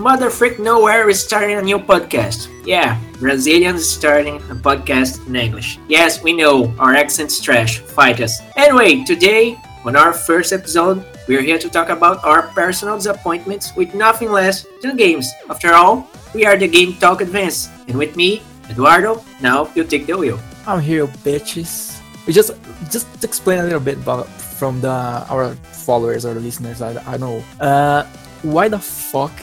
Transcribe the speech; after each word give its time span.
And 0.00 0.08
out 0.08 0.14
of 0.14 0.20
mother 0.20 0.30
freak 0.30 0.58
nowhere, 0.58 1.04
we're 1.04 1.12
starting 1.12 1.58
a 1.58 1.62
new 1.62 1.76
podcast. 1.78 2.48
Yeah, 2.64 2.96
Brazilians 3.20 3.84
starting 3.84 4.36
a 4.48 4.56
podcast 4.56 5.26
in 5.26 5.36
English. 5.36 5.78
Yes, 5.88 6.22
we 6.22 6.32
know, 6.32 6.72
our 6.78 6.94
accent's 6.96 7.38
trash. 7.38 7.80
Fight 7.80 8.18
us. 8.22 8.40
Anyway, 8.56 9.04
today, 9.04 9.60
on 9.84 9.96
our 9.96 10.14
first 10.14 10.54
episode, 10.54 11.04
we're 11.28 11.42
here 11.42 11.58
to 11.58 11.68
talk 11.68 11.90
about 11.90 12.24
our 12.24 12.48
personal 12.56 12.96
disappointments 12.96 13.76
with 13.76 13.92
nothing 13.92 14.32
less 14.32 14.64
than 14.80 14.96
games. 14.96 15.28
After 15.50 15.74
all, 15.74 16.08
we 16.32 16.46
are 16.46 16.56
the 16.56 16.68
Game 16.68 16.94
Talk 16.94 17.20
Advance. 17.20 17.68
And 17.86 17.98
with 17.98 18.16
me, 18.16 18.40
Eduardo, 18.70 19.22
now 19.42 19.68
you 19.74 19.84
take 19.84 20.06
the 20.06 20.16
wheel. 20.16 20.40
I'm 20.66 20.80
here, 20.80 21.08
bitches. 21.28 22.00
We 22.26 22.32
just 22.32 22.56
just 22.88 23.04
explain 23.22 23.60
a 23.60 23.64
little 23.64 23.84
bit 23.84 23.98
about 24.00 24.32
from 24.32 24.80
the 24.80 25.28
our 25.28 25.52
followers 25.84 26.24
or 26.24 26.32
listeners. 26.40 26.80
I, 26.80 26.96
I 27.04 27.18
know. 27.18 27.44
Uh, 27.60 28.08
why 28.40 28.72
the 28.72 28.78
fuck 28.78 29.36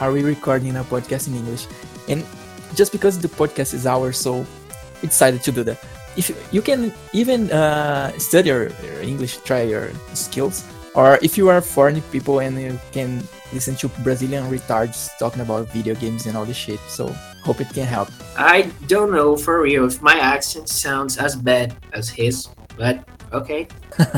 are 0.00 0.12
we 0.12 0.22
recording 0.22 0.76
a 0.76 0.84
podcast 0.84 1.28
in 1.28 1.34
English? 1.34 1.66
And 2.08 2.24
just 2.74 2.92
because 2.92 3.18
the 3.18 3.28
podcast 3.28 3.74
is 3.74 3.86
ours, 3.86 4.18
so 4.18 4.46
we 5.02 5.08
decided 5.08 5.42
to 5.42 5.52
do 5.52 5.62
that. 5.64 5.82
If 6.16 6.28
you, 6.30 6.36
you 6.52 6.62
can 6.62 6.92
even 7.12 7.50
uh, 7.50 8.12
study 8.18 8.48
your, 8.48 8.68
your 8.84 9.00
English, 9.02 9.38
try 9.38 9.62
your 9.62 9.90
skills, 10.14 10.64
or 10.94 11.18
if 11.22 11.36
you 11.36 11.48
are 11.48 11.60
foreign 11.60 12.00
people 12.12 12.40
and 12.40 12.60
you 12.60 12.80
can 12.92 13.22
listen 13.52 13.76
to 13.76 13.88
Brazilian 14.00 14.44
retards 14.50 15.10
talking 15.18 15.42
about 15.42 15.68
video 15.68 15.94
games 15.94 16.26
and 16.26 16.36
all 16.36 16.44
this 16.44 16.56
shit. 16.56 16.80
So 16.88 17.08
hope 17.44 17.60
it 17.60 17.68
can 17.70 17.86
help. 17.86 18.08
I 18.36 18.72
don't 18.86 19.12
know 19.12 19.36
for 19.36 19.60
real 19.60 19.86
if 19.86 20.02
my 20.02 20.18
accent 20.18 20.68
sounds 20.68 21.18
as 21.18 21.36
bad 21.36 21.76
as 21.92 22.08
his, 22.08 22.48
but 22.76 23.06
okay. 23.32 23.68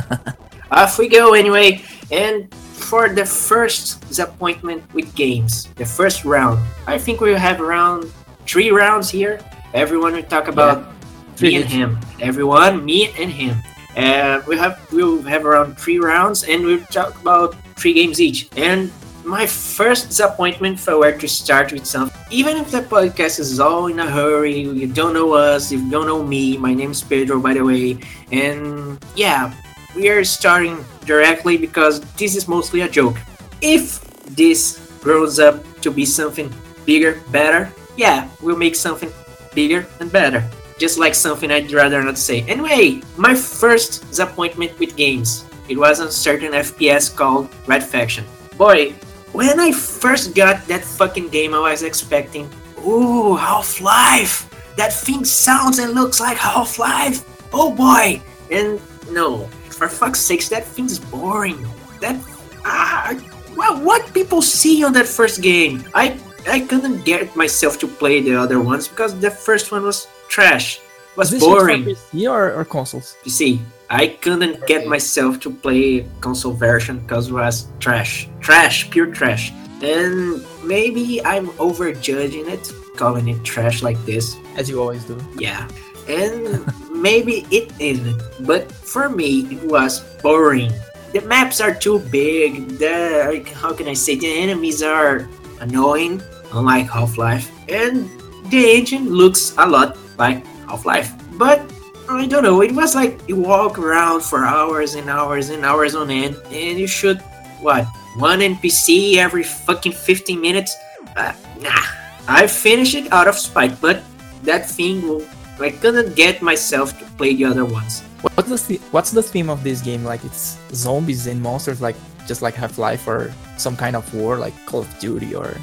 Off 0.70 0.98
we 0.98 1.08
go 1.08 1.34
anyway. 1.34 1.83
And 2.10 2.53
for 2.79 3.09
the 3.09 3.27
first 3.27 4.01
disappointment 4.09 4.83
with 4.95 5.15
games, 5.15 5.69
the 5.77 5.84
first 5.84 6.25
round, 6.25 6.59
I 6.87 6.98
think 6.98 7.21
we 7.21 7.34
have 7.34 7.61
around 7.61 8.11
three 8.47 8.71
rounds 8.71 9.11
here. 9.11 9.41
Everyone 9.75 10.15
will 10.15 10.23
talk 10.23 10.48
about 10.48 10.95
Three 11.39 11.51
me 11.51 11.56
and 11.62 11.71
him. 11.71 11.99
Everyone, 12.21 12.84
me 12.84 13.15
and 13.15 13.31
him. 13.31 13.62
Uh, 13.97 14.43
we 14.47 14.56
have 14.59 14.75
we'll 14.91 15.23
have 15.23 15.47
around 15.47 15.79
three 15.79 15.99
rounds, 15.99 16.43
and 16.43 16.67
we'll 16.67 16.83
talk 16.91 17.15
about 17.21 17.55
three 17.79 17.95
games 17.95 18.21
each. 18.21 18.51
And 18.56 18.91
my 19.25 19.47
first 19.47 20.09
disappointment, 20.09 20.83
if 20.83 20.89
I 20.89 20.95
were 20.95 21.12
to 21.12 21.29
start 21.29 21.71
with 21.71 21.87
something, 21.87 22.19
even 22.31 22.56
if 22.56 22.71
the 22.71 22.81
podcast 22.81 23.39
is 23.39 23.61
all 23.61 23.87
in 23.87 24.01
a 24.01 24.11
hurry, 24.11 24.59
you 24.59 24.89
don't 24.89 25.15
know 25.15 25.33
us, 25.34 25.71
you 25.71 25.89
don't 25.91 26.06
know 26.06 26.25
me. 26.25 26.56
My 26.56 26.75
name 26.75 26.91
is 26.91 27.03
Pedro, 27.03 27.39
by 27.39 27.55
the 27.55 27.62
way, 27.62 27.99
and 28.33 28.99
yeah, 29.15 29.55
we 29.94 30.08
are 30.08 30.25
starting 30.25 30.84
directly 31.05 31.56
because 31.56 32.00
this 32.17 32.36
is 32.36 32.48
mostly 32.48 32.83
a 32.83 32.89
joke. 32.89 33.17
If 33.61 34.00
this 34.36 34.78
grows 35.00 35.39
up 35.39 35.62
to 35.81 35.91
be 35.91 36.05
something 36.05 36.53
bigger, 36.84 37.20
better, 37.31 37.72
yeah, 37.97 38.28
we'll 38.42 38.56
make 38.56 38.77
something 38.77 39.11
bigger 39.55 39.86
and 40.00 40.11
better. 40.12 40.48
Just 40.78 40.98
like 40.98 41.14
something 41.14 41.50
I'd 41.50 41.72
rather 41.72 42.03
not 42.03 42.19
say. 42.19 42.42
Anyway, 42.42 43.03
my 43.16 43.34
first 43.34 44.09
disappointment 44.09 44.78
with 44.78 44.97
games. 44.97 45.44
It 45.69 45.77
was 45.77 46.00
a 46.00 46.11
certain 46.11 46.53
FPS 46.53 47.14
called 47.14 47.48
Red 47.66 47.83
Faction. 47.83 48.25
Boy, 48.56 48.94
when 49.33 49.61
I 49.61 49.72
first 49.72 50.34
got 50.34 50.66
that 50.69 50.84
fucking 50.84 51.28
game, 51.28 51.55
I 51.55 51.61
was 51.61 51.83
expecting, 51.83 52.48
ooh, 52.86 53.36
Half 53.36 53.81
Life! 53.81 54.48
That 54.77 54.92
thing 54.92 55.25
sounds 55.25 55.78
and 55.78 55.92
looks 55.92 56.20
like 56.20 56.36
Half 56.36 56.78
Life! 56.78 57.25
Oh 57.53 57.75
boy! 57.75 58.22
And 58.50 58.81
no, 59.10 59.49
for 59.78 59.89
fuck's 59.89 60.21
sakes, 60.21 60.49
that 60.49 60.65
thing's 60.66 60.99
boring. 60.99 61.59
That. 62.00 62.16
Ah, 62.65 63.15
well, 63.56 63.81
what 63.81 64.12
people 64.12 64.43
see 64.43 64.84
on 64.84 64.93
that 64.94 65.06
first 65.06 65.41
game? 65.41 65.84
I 65.94 66.19
I 66.47 66.61
couldn't 66.61 67.05
get 67.05 67.34
myself 67.37 67.78
to 67.81 67.87
play 67.87 68.21
the 68.21 68.34
other 68.34 68.61
ones 68.61 68.88
because 68.88 69.19
the 69.19 69.31
first 69.31 69.71
one 69.71 69.84
was 69.84 70.09
trash. 70.28 70.81
Was 71.17 71.33
Is 71.33 71.41
this 71.41 71.49
boring. 71.49 71.84
PC 71.84 72.31
or, 72.31 72.55
or 72.55 72.65
consoles? 72.65 73.17
You 73.25 73.31
see, 73.31 73.61
I 73.91 74.19
couldn't 74.22 74.67
get 74.67 74.87
myself 74.87 75.41
to 75.41 75.50
play 75.50 76.06
console 76.21 76.53
version 76.53 77.00
because 77.00 77.28
it 77.28 77.33
was 77.33 77.67
trash. 77.81 78.28
Trash, 78.41 78.91
pure 78.91 79.06
trash. 79.06 79.53
And 79.83 80.44
maybe 80.62 81.25
I'm 81.25 81.49
overjudging 81.59 82.47
it, 82.49 82.72
calling 82.97 83.28
it 83.28 83.43
trash 83.44 83.83
like 83.83 83.99
this. 84.06 84.37
As 84.56 84.69
you 84.69 84.81
always 84.81 85.05
do. 85.05 85.19
Yeah. 85.38 85.67
And 86.08 86.64
maybe 86.91 87.46
it 87.50 87.72
isn't. 87.78 88.22
But 88.41 88.72
for 88.72 89.08
me, 89.08 89.46
it 89.52 89.62
was 89.64 90.00
boring. 90.22 90.72
The 91.12 91.20
maps 91.22 91.60
are 91.60 91.74
too 91.74 92.00
big. 92.10 92.78
The 92.78 93.28
like, 93.28 93.48
how 93.52 93.72
can 93.72 93.88
I 93.88 93.94
say 93.94 94.16
the 94.16 94.28
enemies 94.28 94.82
are 94.82 95.28
annoying, 95.60 96.22
unlike 96.52 96.88
Half-Life. 96.88 97.50
And 97.69 98.08
the 98.50 98.64
engine 98.76 99.10
looks 99.10 99.54
a 99.58 99.66
lot 99.66 99.98
like 100.19 100.44
Half-Life. 100.69 101.12
But 101.32 101.62
I 102.08 102.26
don't 102.26 102.42
know, 102.42 102.62
it 102.62 102.72
was 102.72 102.94
like 102.94 103.20
you 103.28 103.36
walk 103.36 103.78
around 103.78 104.22
for 104.22 104.44
hours 104.44 104.94
and 104.94 105.10
hours 105.10 105.50
and 105.50 105.64
hours 105.64 105.94
on 105.94 106.10
end 106.10 106.36
and 106.50 106.78
you 106.78 106.86
shoot 106.86 107.20
what? 107.60 107.84
One 108.16 108.40
NPC 108.40 109.16
every 109.16 109.42
fucking 109.42 109.92
15 109.92 110.40
minutes? 110.40 110.75
Uh, 111.16 111.34
nah. 111.60 111.84
I 112.26 112.46
finished 112.46 112.94
it 112.94 113.12
out 113.12 113.28
of 113.28 113.36
spite, 113.38 113.80
but 113.80 114.02
that 114.42 114.69
thing 114.69 115.02
will 115.02 115.25
I 115.60 115.70
couldn't 115.70 116.14
get 116.14 116.41
myself 116.42 116.98
to 116.98 117.04
play 117.16 117.34
the 117.34 117.44
other 117.44 117.64
ones. 117.64 118.02
What's 118.34 118.48
the 118.48 118.56
the- 118.78 118.80
what's 118.91 119.10
the 119.10 119.22
theme 119.22 119.48
of 119.50 119.62
this 119.62 119.80
game? 119.80 120.04
Like 120.04 120.24
it's 120.24 120.58
zombies 120.72 121.26
and 121.26 121.41
monsters, 121.41 121.80
like 121.80 121.96
just 122.26 122.42
like 122.42 122.54
Half 122.54 122.78
Life 122.78 123.06
or 123.08 123.32
some 123.56 123.76
kind 123.76 123.96
of 123.96 124.04
war, 124.14 124.36
like 124.38 124.54
Call 124.66 124.80
of 124.80 124.98
Duty 124.98 125.34
or 125.34 125.56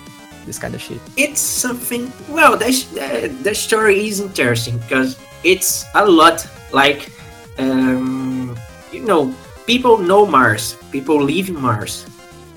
this 0.46 0.58
kind 0.60 0.74
of 0.76 0.82
shit. 0.82 1.00
It's 1.18 1.40
something. 1.42 2.12
Well, 2.30 2.58
the 2.58 2.70
uh, 3.00 3.44
the 3.44 3.54
story 3.56 4.08
is 4.08 4.20
interesting 4.20 4.78
because 4.80 5.18
it's 5.44 5.86
a 5.96 6.06
lot 6.06 6.46
like, 6.72 7.12
um, 7.58 8.56
you 8.92 9.02
know, 9.02 9.34
people 9.66 9.98
know 9.98 10.26
Mars. 10.26 10.76
People 10.92 11.22
live 11.22 11.50
in 11.50 11.60
Mars. 11.62 12.06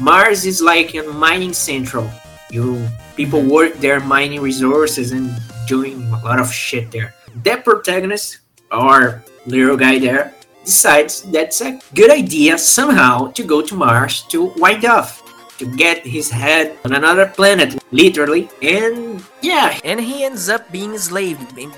Mars 0.00 0.44
is 0.46 0.60
like 0.62 0.94
a 0.94 1.02
mining 1.02 1.52
central. 1.52 2.10
You 2.50 2.86
people 3.16 3.42
work 3.42 3.74
there 3.74 4.00
mining 4.00 4.40
resources 4.40 5.12
and 5.12 5.30
doing 5.66 6.02
a 6.12 6.18
lot 6.24 6.38
of 6.40 6.52
shit 6.52 6.90
there. 6.90 7.14
The 7.42 7.60
protagonist 7.64 8.38
or 8.72 9.22
little 9.46 9.76
guy 9.76 9.98
there 9.98 10.34
decides 10.64 11.22
that's 11.22 11.60
a 11.60 11.80
good 11.94 12.10
idea 12.10 12.58
somehow 12.58 13.32
to 13.32 13.42
go 13.44 13.62
to 13.62 13.74
Mars 13.74 14.22
to 14.28 14.52
wind 14.56 14.84
off 14.84 15.22
to 15.58 15.66
get 15.66 16.06
his 16.06 16.30
head 16.30 16.78
on 16.84 16.94
another 16.94 17.26
planet, 17.26 17.82
literally. 17.90 18.48
And 18.62 19.22
yeah, 19.42 19.78
and 19.84 20.00
he 20.00 20.24
ends 20.24 20.48
up 20.48 20.70
being 20.70 20.92
enslaved, 20.92 21.54
being, 21.54 21.72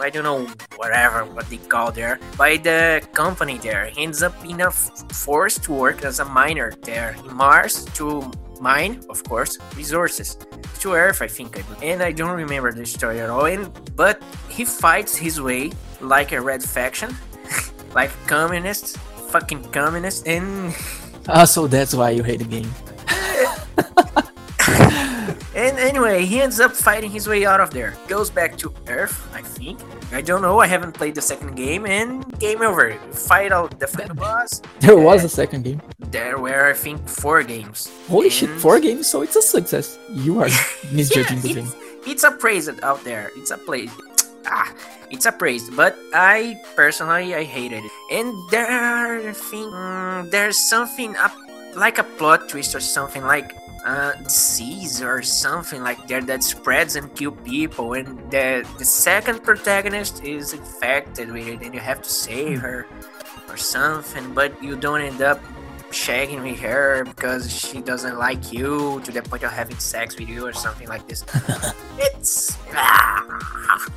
I 0.00 0.10
don't 0.10 0.22
know, 0.22 0.46
whatever 0.76 1.24
what 1.24 1.50
they 1.50 1.58
call 1.58 1.90
there, 1.90 2.18
by 2.36 2.56
the 2.56 3.02
company 3.12 3.58
there. 3.58 3.86
He 3.86 4.02
ends 4.04 4.22
up 4.22 4.40
being 4.42 4.60
forced 5.12 5.64
to 5.64 5.72
work 5.72 6.04
as 6.04 6.20
a 6.20 6.24
miner 6.24 6.72
there 6.82 7.16
in 7.18 7.34
Mars 7.36 7.84
to 7.94 8.30
mine, 8.60 9.00
of 9.08 9.22
course, 9.24 9.58
resources 9.76 10.36
to 10.80 10.92
Earth, 10.94 11.22
I 11.22 11.28
think. 11.28 11.62
And 11.82 12.02
I 12.02 12.12
don't 12.12 12.36
remember 12.36 12.72
the 12.72 12.86
story 12.86 13.20
at 13.20 13.30
all. 13.30 13.46
And 13.46 13.70
but 13.96 14.22
he 14.48 14.64
fights 14.64 15.16
his 15.16 15.40
way 15.40 15.72
like 16.00 16.32
a 16.32 16.40
red 16.40 16.62
faction, 16.62 17.14
like 17.94 18.10
communists, 18.26 18.96
fucking 19.30 19.64
communists, 19.70 20.22
and 20.26 20.74
Ah, 21.28 21.44
so 21.44 21.66
that's 21.66 21.92
why 21.94 22.10
you 22.10 22.22
hate 22.22 22.38
the 22.38 22.48
game. 22.48 22.70
And 25.78 25.86
anyway, 25.94 26.26
he 26.26 26.40
ends 26.42 26.58
up 26.58 26.72
fighting 26.74 27.08
his 27.10 27.28
way 27.28 27.46
out 27.46 27.60
of 27.60 27.70
there. 27.70 27.94
Goes 28.08 28.30
back 28.30 28.56
to 28.58 28.74
Earth, 28.88 29.14
I 29.32 29.42
think. 29.42 29.78
I 30.12 30.20
don't 30.22 30.42
know. 30.42 30.58
I 30.58 30.66
haven't 30.66 30.92
played 30.92 31.14
the 31.14 31.22
second 31.22 31.54
game, 31.54 31.86
and 31.86 32.26
game 32.40 32.62
over. 32.62 32.94
Fight 33.12 33.52
out 33.52 33.78
the 33.78 33.86
final 33.86 34.16
boss. 34.16 34.60
There 34.80 34.98
was 34.98 35.22
a 35.22 35.28
second 35.28 35.62
game. 35.62 35.80
There 36.10 36.38
were, 36.38 36.66
I 36.70 36.72
think, 36.74 37.06
four 37.08 37.44
games. 37.44 37.92
Holy 38.08 38.28
shit, 38.28 38.50
four 38.58 38.80
games, 38.80 39.06
so 39.06 39.22
it's 39.22 39.36
a 39.36 39.42
success. 39.42 39.96
You 40.10 40.40
are 40.40 40.48
misjudging 40.92 41.40
the 41.42 41.48
Yeah, 41.48 41.54
game. 41.62 41.66
it's, 42.02 42.08
it's 42.08 42.24
a 42.24 42.32
praise 42.32 42.68
out 42.82 43.04
there. 43.04 43.30
It's 43.36 43.52
a 43.52 43.58
praise. 43.58 43.92
Ah, 44.46 44.74
it's 45.10 45.26
a 45.26 45.32
praise, 45.32 45.70
but 45.70 45.94
I 46.12 46.58
personally 46.74 47.34
I 47.36 47.44
hated 47.44 47.84
it. 47.84 47.92
And 48.10 48.34
there 48.50 48.66
are 48.66 49.32
thing, 49.32 49.70
mm, 49.70 50.28
there's 50.32 50.58
something 50.58 51.14
up 51.16 51.34
like 51.76 51.98
a 51.98 52.04
plot 52.18 52.48
twist 52.48 52.74
or 52.74 52.80
something 52.80 53.22
like 53.22 53.54
uh, 53.88 54.12
disease 54.22 55.00
or 55.00 55.22
something 55.22 55.82
like 55.82 56.06
that 56.08 56.26
that 56.26 56.44
spreads 56.44 56.94
and 56.96 57.08
kill 57.16 57.32
people. 57.32 57.94
And 57.94 58.18
the 58.30 58.68
the 58.76 58.84
second 58.84 59.42
protagonist 59.42 60.22
is 60.22 60.52
infected 60.52 61.32
with 61.32 61.48
it, 61.48 61.62
and 61.62 61.72
you 61.72 61.80
have 61.80 62.02
to 62.02 62.10
save 62.10 62.60
her 62.60 62.86
or 63.48 63.56
something. 63.56 64.34
But 64.34 64.62
you 64.62 64.76
don't 64.76 65.00
end 65.00 65.22
up 65.22 65.40
shagging 65.88 66.42
with 66.44 66.60
her 66.60 67.04
because 67.04 67.48
she 67.48 67.80
doesn't 67.80 68.18
like 68.18 68.52
you 68.52 69.00
to 69.04 69.10
the 69.10 69.22
point 69.22 69.42
of 69.42 69.52
having 69.52 69.78
sex 69.78 70.18
with 70.18 70.28
you 70.28 70.44
or 70.46 70.52
something 70.52 70.88
like 70.88 71.08
this. 71.08 71.24
it's 71.98 72.58
ah, 72.74 73.88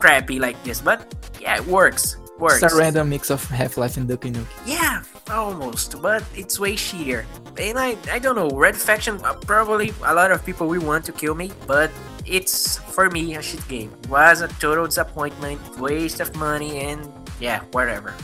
crappy 0.00 0.38
like 0.40 0.56
this, 0.64 0.80
but 0.80 1.04
yeah, 1.38 1.56
it 1.56 1.66
works. 1.66 2.16
Works. 2.38 2.62
It's 2.62 2.72
a 2.72 2.76
random 2.78 3.10
mix 3.10 3.30
of 3.30 3.44
Half 3.50 3.76
Life 3.76 3.96
and 3.96 4.06
Duke 4.06 4.22
Nukem. 4.22 4.46
Yeah, 4.64 5.02
almost, 5.28 6.00
but 6.00 6.22
it's 6.36 6.60
way 6.60 6.76
shittier. 6.76 7.26
And 7.60 7.78
I, 7.78 7.96
I 8.10 8.18
don't 8.18 8.36
know, 8.36 8.50
Red 8.50 8.76
Faction, 8.76 9.20
uh, 9.24 9.34
probably 9.34 9.92
a 10.04 10.14
lot 10.14 10.30
of 10.32 10.44
people 10.44 10.68
will 10.68 10.84
want 10.84 11.04
to 11.06 11.12
kill 11.12 11.34
me, 11.34 11.52
but 11.66 11.90
it's, 12.24 12.78
for 12.78 13.10
me, 13.10 13.34
a 13.36 13.42
shit 13.42 13.66
game. 13.68 13.92
It 14.02 14.08
was 14.08 14.40
a 14.40 14.48
total 14.60 14.86
disappointment, 14.86 15.60
waste 15.78 16.20
of 16.20 16.34
money, 16.36 16.80
and 16.80 17.00
yeah, 17.40 17.60
whatever. 17.72 18.14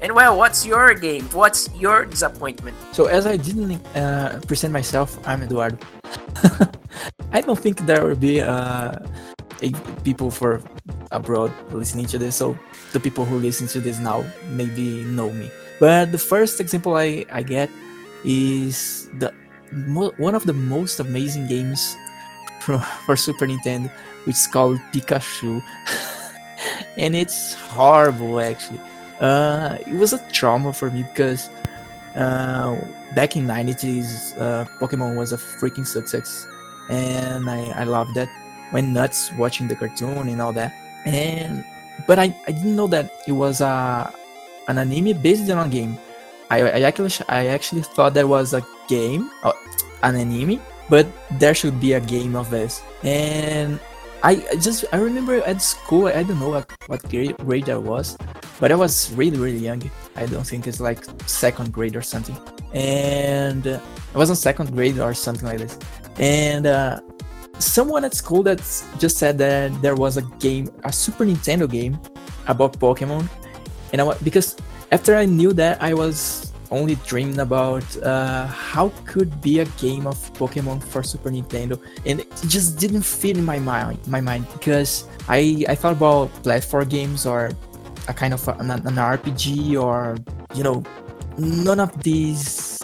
And 0.00 0.12
well, 0.14 0.36
what's 0.36 0.66
your 0.66 0.92
game? 0.94 1.24
What's 1.32 1.72
your 1.74 2.04
disappointment? 2.04 2.76
So 2.92 3.06
as 3.06 3.26
I 3.26 3.36
didn't 3.36 3.80
uh, 3.96 4.40
present 4.46 4.72
myself, 4.72 5.16
I'm 5.26 5.42
Eduardo. 5.42 5.78
I 7.32 7.40
don't 7.40 7.58
think 7.58 7.86
there 7.86 8.04
will 8.04 8.16
be 8.16 8.40
uh, 8.40 8.98
people 10.02 10.30
for 10.30 10.60
abroad 11.10 11.52
listening 11.72 12.06
to 12.06 12.18
this, 12.18 12.36
so 12.36 12.58
the 12.92 13.00
people 13.00 13.24
who 13.24 13.38
listen 13.38 13.66
to 13.68 13.80
this 13.80 13.98
now 13.98 14.24
maybe 14.50 15.04
know 15.04 15.30
me. 15.30 15.50
But 15.80 16.12
the 16.12 16.18
first 16.18 16.60
example 16.60 16.96
I, 16.96 17.24
I 17.32 17.42
get 17.42 17.70
is 18.24 19.08
the 19.18 19.32
one 20.18 20.34
of 20.34 20.46
the 20.46 20.52
most 20.52 21.00
amazing 21.00 21.46
games 21.46 21.96
for, 22.60 22.78
Super 23.16 23.46
Nintendo, 23.46 23.90
which 24.24 24.36
is 24.36 24.46
called 24.46 24.78
Pikachu. 24.92 25.62
and 26.96 27.14
it's 27.14 27.54
horrible 27.54 28.40
actually. 28.40 28.80
Uh, 29.20 29.78
it 29.86 29.94
was 29.94 30.12
a 30.12 30.18
trauma 30.32 30.72
for 30.72 30.90
me 30.90 31.02
because 31.02 31.48
uh, 32.16 32.76
back 33.14 33.36
in 33.36 33.46
90s, 33.46 34.38
uh, 34.40 34.64
Pokemon 34.80 35.16
was 35.16 35.32
a 35.32 35.36
freaking 35.36 35.86
success, 35.86 36.46
and 36.88 37.48
I, 37.48 37.66
I 37.80 37.84
loved 37.84 38.14
that. 38.14 38.28
Went 38.72 38.88
nuts 38.88 39.30
watching 39.32 39.68
the 39.68 39.76
cartoon 39.76 40.28
and 40.28 40.40
all 40.40 40.52
that. 40.52 40.72
And 41.04 41.64
but 42.06 42.18
I, 42.18 42.34
I 42.46 42.52
didn't 42.52 42.76
know 42.76 42.88
that 42.88 43.12
it 43.26 43.32
was 43.32 43.60
a 43.60 44.12
an 44.68 44.78
anime 44.78 45.20
based 45.20 45.48
on 45.50 45.66
a 45.66 45.68
game. 45.68 45.98
I, 46.50 46.60
I 46.60 46.80
actually 46.82 47.10
I 47.28 47.46
actually 47.46 47.82
thought 47.82 48.14
there 48.14 48.26
was 48.26 48.54
a 48.54 48.64
game, 48.88 49.30
uh, 49.42 49.52
an 50.02 50.16
anime, 50.16 50.60
but 50.88 51.06
there 51.38 51.54
should 51.54 51.80
be 51.80 51.94
a 51.94 52.00
game 52.00 52.36
of 52.36 52.50
this. 52.50 52.82
And 53.02 53.80
I, 54.22 54.36
just 54.60 54.84
I 54.92 54.98
remember 54.98 55.42
at 55.44 55.60
school 55.60 56.06
I 56.06 56.22
don't 56.22 56.40
know 56.40 56.50
what, 56.50 56.72
what 56.86 57.02
grade, 57.10 57.36
grade 57.38 57.68
I 57.68 57.76
was, 57.76 58.16
but 58.58 58.72
I 58.72 58.74
was 58.74 59.12
really 59.12 59.38
really 59.38 59.58
young. 59.58 59.82
I 60.16 60.26
don't 60.26 60.44
think 60.44 60.66
it's 60.66 60.80
like 60.80 61.04
second 61.26 61.72
grade 61.72 61.96
or 61.96 62.02
something. 62.02 62.36
And 62.72 63.66
uh, 63.66 63.80
I 64.14 64.18
was 64.18 64.30
in 64.30 64.36
second 64.36 64.72
grade 64.72 64.98
or 64.98 65.14
something 65.14 65.46
like 65.46 65.58
this. 65.58 65.78
And 66.18 66.66
uh, 66.66 67.00
someone 67.58 68.04
at 68.04 68.14
school 68.14 68.42
that 68.44 68.58
just 68.98 69.18
said 69.18 69.38
that 69.38 69.80
there 69.82 69.94
was 69.94 70.16
a 70.16 70.22
game, 70.38 70.68
a 70.84 70.92
Super 70.92 71.24
Nintendo 71.24 71.70
game 71.70 71.98
about 72.46 72.78
Pokemon, 72.78 73.28
and 73.92 74.02
I 74.02 74.14
because 74.22 74.56
after 74.94 75.16
I 75.18 75.26
knew 75.26 75.52
that, 75.58 75.82
I 75.82 75.92
was 75.92 76.54
only 76.70 76.94
dreaming 77.02 77.40
about 77.40 77.82
uh, 78.06 78.46
how 78.46 78.94
could 79.10 79.42
be 79.42 79.58
a 79.58 79.66
game 79.82 80.06
of 80.06 80.16
Pokemon 80.38 80.86
for 80.86 81.02
Super 81.02 81.30
Nintendo, 81.34 81.82
and 82.06 82.20
it 82.22 82.30
just 82.46 82.78
didn't 82.78 83.02
fit 83.02 83.36
in 83.36 83.44
my 83.44 83.58
mind. 83.58 83.98
My 84.06 84.22
mind 84.22 84.46
because 84.54 85.10
I 85.26 85.66
I 85.66 85.74
thought 85.74 85.98
about 85.98 86.30
platform 86.46 86.86
games 86.86 87.26
or 87.26 87.50
a 88.06 88.14
kind 88.14 88.32
of 88.32 88.46
a, 88.46 88.54
an, 88.62 88.70
an 88.70 88.94
RPG 88.94 89.74
or 89.74 90.14
you 90.54 90.62
know 90.62 90.86
none 91.38 91.82
of 91.82 91.90
these 92.06 92.78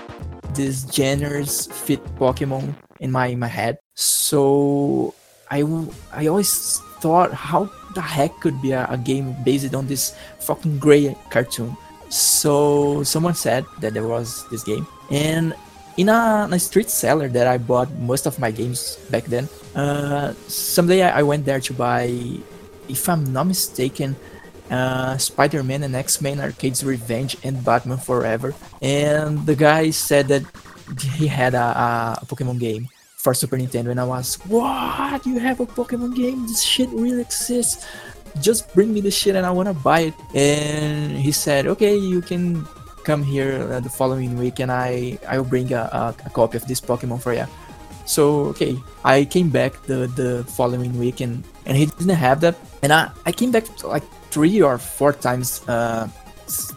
these 0.59 0.91
genres 0.91 1.71
fit 1.71 2.03
Pokemon 2.19 2.75
in 2.99 3.15
my 3.15 3.39
my 3.39 3.47
head. 3.47 3.79
So 3.95 5.15
I 5.47 5.63
I 6.11 6.27
always 6.27 6.83
thought 6.99 7.31
how 7.31 7.71
the 7.95 8.03
heck 8.03 8.35
could 8.43 8.59
be 8.59 8.75
a, 8.75 8.91
a 8.91 8.99
game 8.99 9.35
based 9.47 9.75
on 9.79 9.87
this 9.87 10.19
fucking 10.43 10.83
gray 10.83 11.15
cartoon. 11.31 11.79
So 12.11 13.03
someone 13.05 13.35
said 13.35 13.65
that 13.81 13.95
there 13.95 14.07
was 14.07 14.47
this 14.51 14.63
game, 14.63 14.87
and 15.11 15.55
in 15.97 16.09
a, 16.09 16.45
in 16.47 16.53
a, 16.53 16.59
street 16.59 16.91
seller 16.91 17.29
that 17.29 17.47
I 17.47 17.59
bought 17.59 17.91
most 17.99 18.27
of 18.27 18.39
my 18.39 18.51
games 18.51 18.97
back 19.11 19.25
then. 19.25 19.49
Uh, 19.75 20.35
someday 20.49 21.03
I, 21.03 21.21
I, 21.21 21.23
went 21.23 21.45
there 21.45 21.61
to 21.61 21.73
buy, 21.73 22.09
if 22.89 23.09
I'm 23.09 23.33
not 23.33 23.47
mistaken, 23.47 24.17
uh, 24.71 25.19
Spider-Man 25.19 25.83
and 25.83 25.95
X-Men 25.95 26.41
Arcade's 26.41 26.85
Revenge 26.85 27.37
and 27.43 27.63
Batman 27.65 27.99
Forever. 27.99 28.55
And 28.81 29.45
the 29.47 29.55
guy 29.55 29.91
said 29.91 30.29
that 30.29 30.43
he 31.17 31.27
had 31.27 31.55
a, 31.55 32.19
a 32.23 32.27
Pokemon 32.27 32.59
game 32.61 32.89
for 33.17 33.35
Super 33.35 33.59
Nintendo, 33.59 33.91
and 33.91 34.01
I 34.01 34.05
was, 34.05 34.37
what? 34.47 35.27
You 35.27 35.39
have 35.39 35.61
a 35.61 35.67
Pokemon 35.67 36.17
game? 36.17 36.47
This 36.47 36.63
shit 36.63 36.89
really 36.91 37.21
exists. 37.21 37.87
Just 38.41 38.73
bring 38.75 38.95
me 38.95 39.01
the 39.01 39.11
shit, 39.11 39.35
and 39.35 39.45
I 39.45 39.51
wanna 39.51 39.75
buy 39.75 40.13
it. 40.13 40.15
And 40.35 41.13
he 41.19 41.33
said, 41.33 41.67
okay, 41.67 41.97
you 41.97 42.23
can 42.23 42.65
come 43.03 43.23
here 43.23 43.67
uh, 43.73 43.81
the 43.81 43.89
following 43.91 44.39
week, 44.39 44.61
and 44.61 44.71
I 44.71 45.19
I 45.27 45.39
will 45.39 45.49
bring 45.49 45.73
a, 45.73 45.89
a, 45.91 46.15
a 46.27 46.31
copy 46.31 46.57
of 46.57 46.67
this 46.67 46.81
Pokemon 46.81 47.21
for 47.23 47.33
you. 47.35 47.47
So 48.07 48.53
okay, 48.55 48.77
I 49.05 49.25
came 49.25 49.51
back 49.51 49.83
the 49.87 50.07
the 50.07 50.45
following 50.45 50.99
week, 50.99 51.21
and 51.21 51.45
and 51.67 51.77
he 51.77 51.87
didn't 51.87 52.15
have 52.17 52.41
that, 52.43 52.57
and 52.83 52.93
I 52.93 53.11
I 53.27 53.33
came 53.33 53.51
back 53.51 53.67
like 53.85 54.05
three 54.31 54.63
or 54.63 54.79
four 54.79 55.13
times. 55.13 55.67
Uh, 55.69 56.09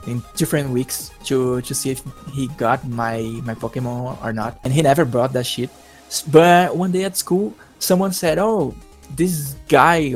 in 0.05 0.21
different 0.37 0.69
weeks 0.69 1.09
to 1.25 1.57
to 1.65 1.73
see 1.73 1.89
if 1.89 2.05
he 2.29 2.45
got 2.61 2.85
my 2.85 3.25
my 3.41 3.57
Pokemon 3.57 4.21
or 4.21 4.29
not, 4.29 4.61
and 4.63 4.69
he 4.69 4.81
never 4.85 5.01
brought 5.01 5.33
that 5.33 5.49
shit. 5.49 5.73
But 6.29 6.77
one 6.77 6.93
day 6.93 7.09
at 7.09 7.17
school, 7.17 7.57
someone 7.79 8.13
said, 8.13 8.37
"Oh, 8.37 8.77
this 9.15 9.55
guy 9.67 10.09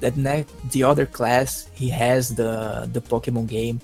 that 0.00 0.16
ne- 0.16 0.46
the 0.70 0.82
other 0.82 1.06
class 1.06 1.68
he 1.72 1.88
has 1.88 2.34
the 2.34 2.88
the 2.92 3.00
Pokemon 3.00 3.46
game," 3.46 3.80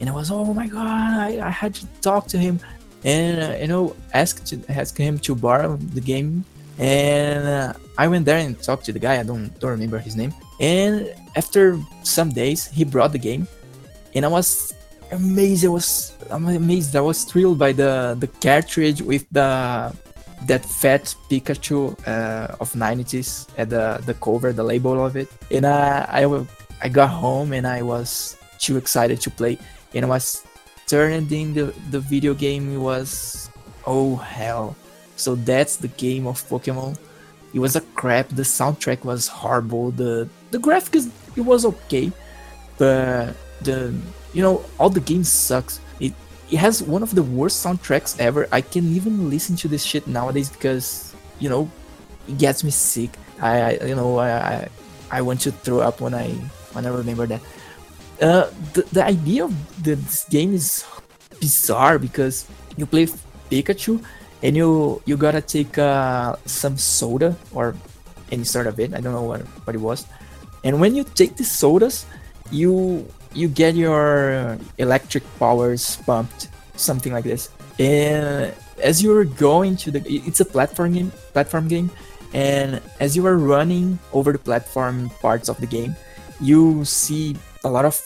and 0.00 0.08
I 0.08 0.12
was, 0.12 0.30
"Oh 0.30 0.52
my 0.52 0.66
god!" 0.66 0.86
I, 0.86 1.46
I 1.46 1.50
had 1.50 1.74
to 1.74 1.86
talk 2.00 2.26
to 2.28 2.38
him, 2.38 2.60
and 3.04 3.42
uh, 3.42 3.56
you 3.60 3.68
know, 3.68 3.96
ask 4.14 4.44
to, 4.46 4.60
ask 4.68 4.96
him 4.96 5.18
to 5.20 5.34
borrow 5.34 5.76
the 5.76 6.00
game, 6.00 6.44
and 6.78 7.46
uh, 7.46 7.72
I 7.98 8.08
went 8.08 8.24
there 8.24 8.38
and 8.38 8.60
talked 8.60 8.84
to 8.86 8.92
the 8.92 8.98
guy. 8.98 9.20
I 9.20 9.22
don't 9.22 9.48
don't 9.60 9.70
remember 9.70 9.98
his 9.98 10.16
name. 10.16 10.32
And 10.60 11.12
after 11.36 11.78
some 12.02 12.30
days, 12.30 12.66
he 12.68 12.84
brought 12.84 13.12
the 13.12 13.18
game, 13.18 13.48
and 14.14 14.24
I 14.24 14.28
was 14.28 14.72
amazed. 15.10 15.64
I 15.64 15.68
was 15.68 16.16
I'm 16.30 16.46
amazed. 16.48 16.96
I 16.96 17.00
was 17.00 17.24
thrilled 17.24 17.58
by 17.58 17.72
the 17.72 18.16
the 18.18 18.28
cartridge 18.28 19.02
with 19.02 19.26
the 19.30 19.92
that 20.46 20.64
fat 20.64 21.14
Pikachu 21.30 21.96
uh, 22.06 22.56
of 22.60 22.72
90s 22.72 23.48
at 23.58 23.70
the, 23.70 24.02
the 24.06 24.14
cover, 24.14 24.52
the 24.52 24.62
label 24.62 25.04
of 25.04 25.16
it. 25.16 25.28
And 25.50 25.66
I, 25.66 26.24
I, 26.82 26.88
got 26.88 27.10
home 27.10 27.52
and 27.52 27.66
I 27.66 27.82
was 27.82 28.36
too 28.58 28.76
excited 28.76 29.20
to 29.22 29.30
play. 29.30 29.58
And 29.94 30.04
I 30.04 30.08
was 30.08 30.44
turning 30.86 31.30
in 31.30 31.54
the, 31.54 31.74
the 31.90 32.00
video 32.00 32.34
game. 32.34 32.74
It 32.74 32.78
was, 32.78 33.50
oh 33.86 34.16
hell. 34.16 34.76
So 35.16 35.34
that's 35.34 35.76
the 35.76 35.88
game 35.88 36.26
of 36.26 36.42
Pokemon. 36.48 36.98
It 37.54 37.58
was 37.58 37.76
a 37.76 37.80
crap. 37.94 38.28
The 38.28 38.42
soundtrack 38.42 39.04
was 39.04 39.28
horrible. 39.28 39.90
The 39.90 40.28
the 40.50 40.58
graphics 40.58 41.10
it 41.36 41.42
was 41.42 41.64
okay, 41.64 42.10
but 42.78 43.36
the 43.60 43.94
you 44.32 44.42
know 44.42 44.64
all 44.78 44.88
the 44.88 45.00
game 45.00 45.22
sucks 45.22 45.80
it 46.52 46.60
has 46.60 46.84
one 46.84 47.02
of 47.02 47.16
the 47.16 47.24
worst 47.24 47.64
soundtracks 47.64 48.20
ever. 48.20 48.46
I 48.52 48.60
can 48.60 48.84
even 48.92 49.30
listen 49.32 49.56
to 49.64 49.68
this 49.68 49.82
shit 49.82 50.06
nowadays 50.06 50.52
because 50.52 51.16
you 51.40 51.48
know 51.48 51.72
it 52.28 52.36
gets 52.36 52.62
me 52.62 52.70
sick. 52.70 53.16
I, 53.40 53.80
I 53.80 53.86
you 53.88 53.96
know 53.96 54.20
I, 54.20 54.68
I 55.10 55.22
want 55.22 55.40
to 55.48 55.50
throw 55.50 55.80
up 55.80 56.04
when 56.04 56.12
I 56.12 56.28
when 56.76 56.84
I 56.84 56.92
remember 56.92 57.26
that. 57.26 57.40
Uh, 58.20 58.52
the 58.76 58.84
the 58.92 59.02
idea 59.02 59.48
of 59.48 59.52
the, 59.82 59.96
this 59.96 60.28
game 60.28 60.52
is 60.52 60.84
bizarre 61.40 61.98
because 61.98 62.44
you 62.76 62.84
play 62.84 63.08
Pikachu 63.48 64.04
and 64.44 64.54
you 64.54 65.00
you 65.08 65.16
gotta 65.16 65.40
take 65.40 65.80
uh, 65.80 66.36
some 66.44 66.76
soda 66.76 67.34
or 67.56 67.74
any 68.30 68.44
sort 68.44 68.68
of 68.68 68.78
it. 68.78 68.92
I 68.92 69.00
don't 69.00 69.16
know 69.16 69.24
what 69.24 69.40
what 69.64 69.72
it 69.74 69.80
was. 69.80 70.04
And 70.68 70.84
when 70.84 70.94
you 70.94 71.02
take 71.16 71.40
the 71.40 71.48
sodas, 71.48 72.04
you 72.52 73.08
you 73.34 73.48
get 73.48 73.74
your 73.74 74.58
electric 74.78 75.22
powers 75.38 75.96
pumped, 76.06 76.48
something 76.76 77.12
like 77.12 77.24
this. 77.24 77.50
And 77.78 78.52
as 78.82 79.02
you're 79.02 79.24
going 79.24 79.76
to 79.76 79.90
the, 79.90 80.02
it's 80.06 80.40
a 80.40 80.44
platform 80.44 80.92
game, 80.94 81.10
platform 81.32 81.68
game, 81.68 81.90
and 82.34 82.80
as 83.00 83.16
you 83.16 83.26
are 83.26 83.36
running 83.36 83.98
over 84.12 84.32
the 84.32 84.38
platform 84.38 85.10
parts 85.20 85.48
of 85.48 85.58
the 85.58 85.66
game, 85.66 85.96
you 86.40 86.84
see 86.84 87.36
a 87.64 87.70
lot 87.70 87.84
of 87.84 88.00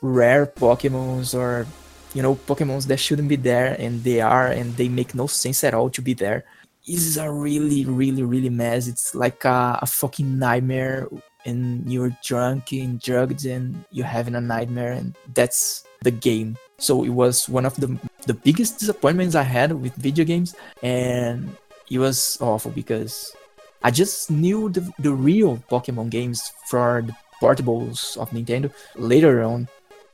rare 0.00 0.46
Pokemons 0.46 1.34
or 1.34 1.66
you 2.14 2.22
know 2.22 2.34
Pokemons 2.34 2.86
that 2.86 2.98
shouldn't 2.98 3.28
be 3.28 3.36
there, 3.36 3.76
and 3.78 4.02
they 4.04 4.20
are, 4.20 4.48
and 4.48 4.76
they 4.76 4.88
make 4.88 5.14
no 5.14 5.26
sense 5.26 5.64
at 5.64 5.74
all 5.74 5.90
to 5.90 6.02
be 6.02 6.14
there. 6.14 6.44
It's 6.84 7.16
a 7.16 7.30
really, 7.30 7.84
really, 7.84 8.22
really 8.22 8.50
mess. 8.50 8.88
It's 8.88 9.14
like 9.14 9.44
a, 9.44 9.78
a 9.82 9.86
fucking 9.86 10.38
nightmare 10.38 11.08
and 11.44 11.90
you're 11.90 12.16
drunk 12.22 12.72
and 12.72 13.00
drugged 13.00 13.44
and 13.46 13.84
you're 13.90 14.06
having 14.06 14.34
a 14.34 14.40
nightmare 14.40 14.92
and 14.92 15.14
that's 15.34 15.84
the 16.02 16.10
game. 16.10 16.56
So 16.78 17.04
it 17.04 17.10
was 17.10 17.48
one 17.48 17.66
of 17.66 17.74
the 17.76 17.98
the 18.26 18.34
biggest 18.34 18.78
disappointments 18.78 19.34
i 19.34 19.42
had 19.42 19.72
with 19.72 19.94
video 19.96 20.24
games 20.24 20.54
and 20.82 21.50
it 21.90 21.98
was 21.98 22.38
awful 22.40 22.70
because 22.70 23.34
i 23.82 23.90
just 23.90 24.30
knew 24.30 24.68
the, 24.68 24.80
the 25.00 25.12
real 25.12 25.58
pokemon 25.68 26.08
games 26.08 26.52
for 26.66 27.02
the 27.02 27.12
portables 27.40 28.16
of 28.16 28.30
nintendo 28.30 28.70
later 28.94 29.42
on 29.42 29.66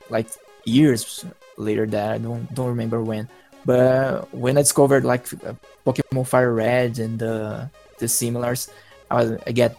like 0.09 0.25
years 0.65 1.23
later 1.57 1.85
that 1.85 2.13
i 2.13 2.17
don't 2.17 2.51
don't 2.55 2.69
remember 2.69 3.03
when. 3.03 3.27
But 3.65 4.33
when 4.33 4.57
I 4.57 4.61
discovered 4.61 5.03
like 5.03 5.27
uh, 5.43 5.53
Pokemon 5.85 6.27
Fire 6.27 6.53
Red 6.53 6.97
and 6.99 7.19
the 7.19 7.69
the 7.99 8.07
similars, 8.07 8.71
I 9.11 9.15
was 9.15 9.29
I 9.45 9.51
get 9.51 9.75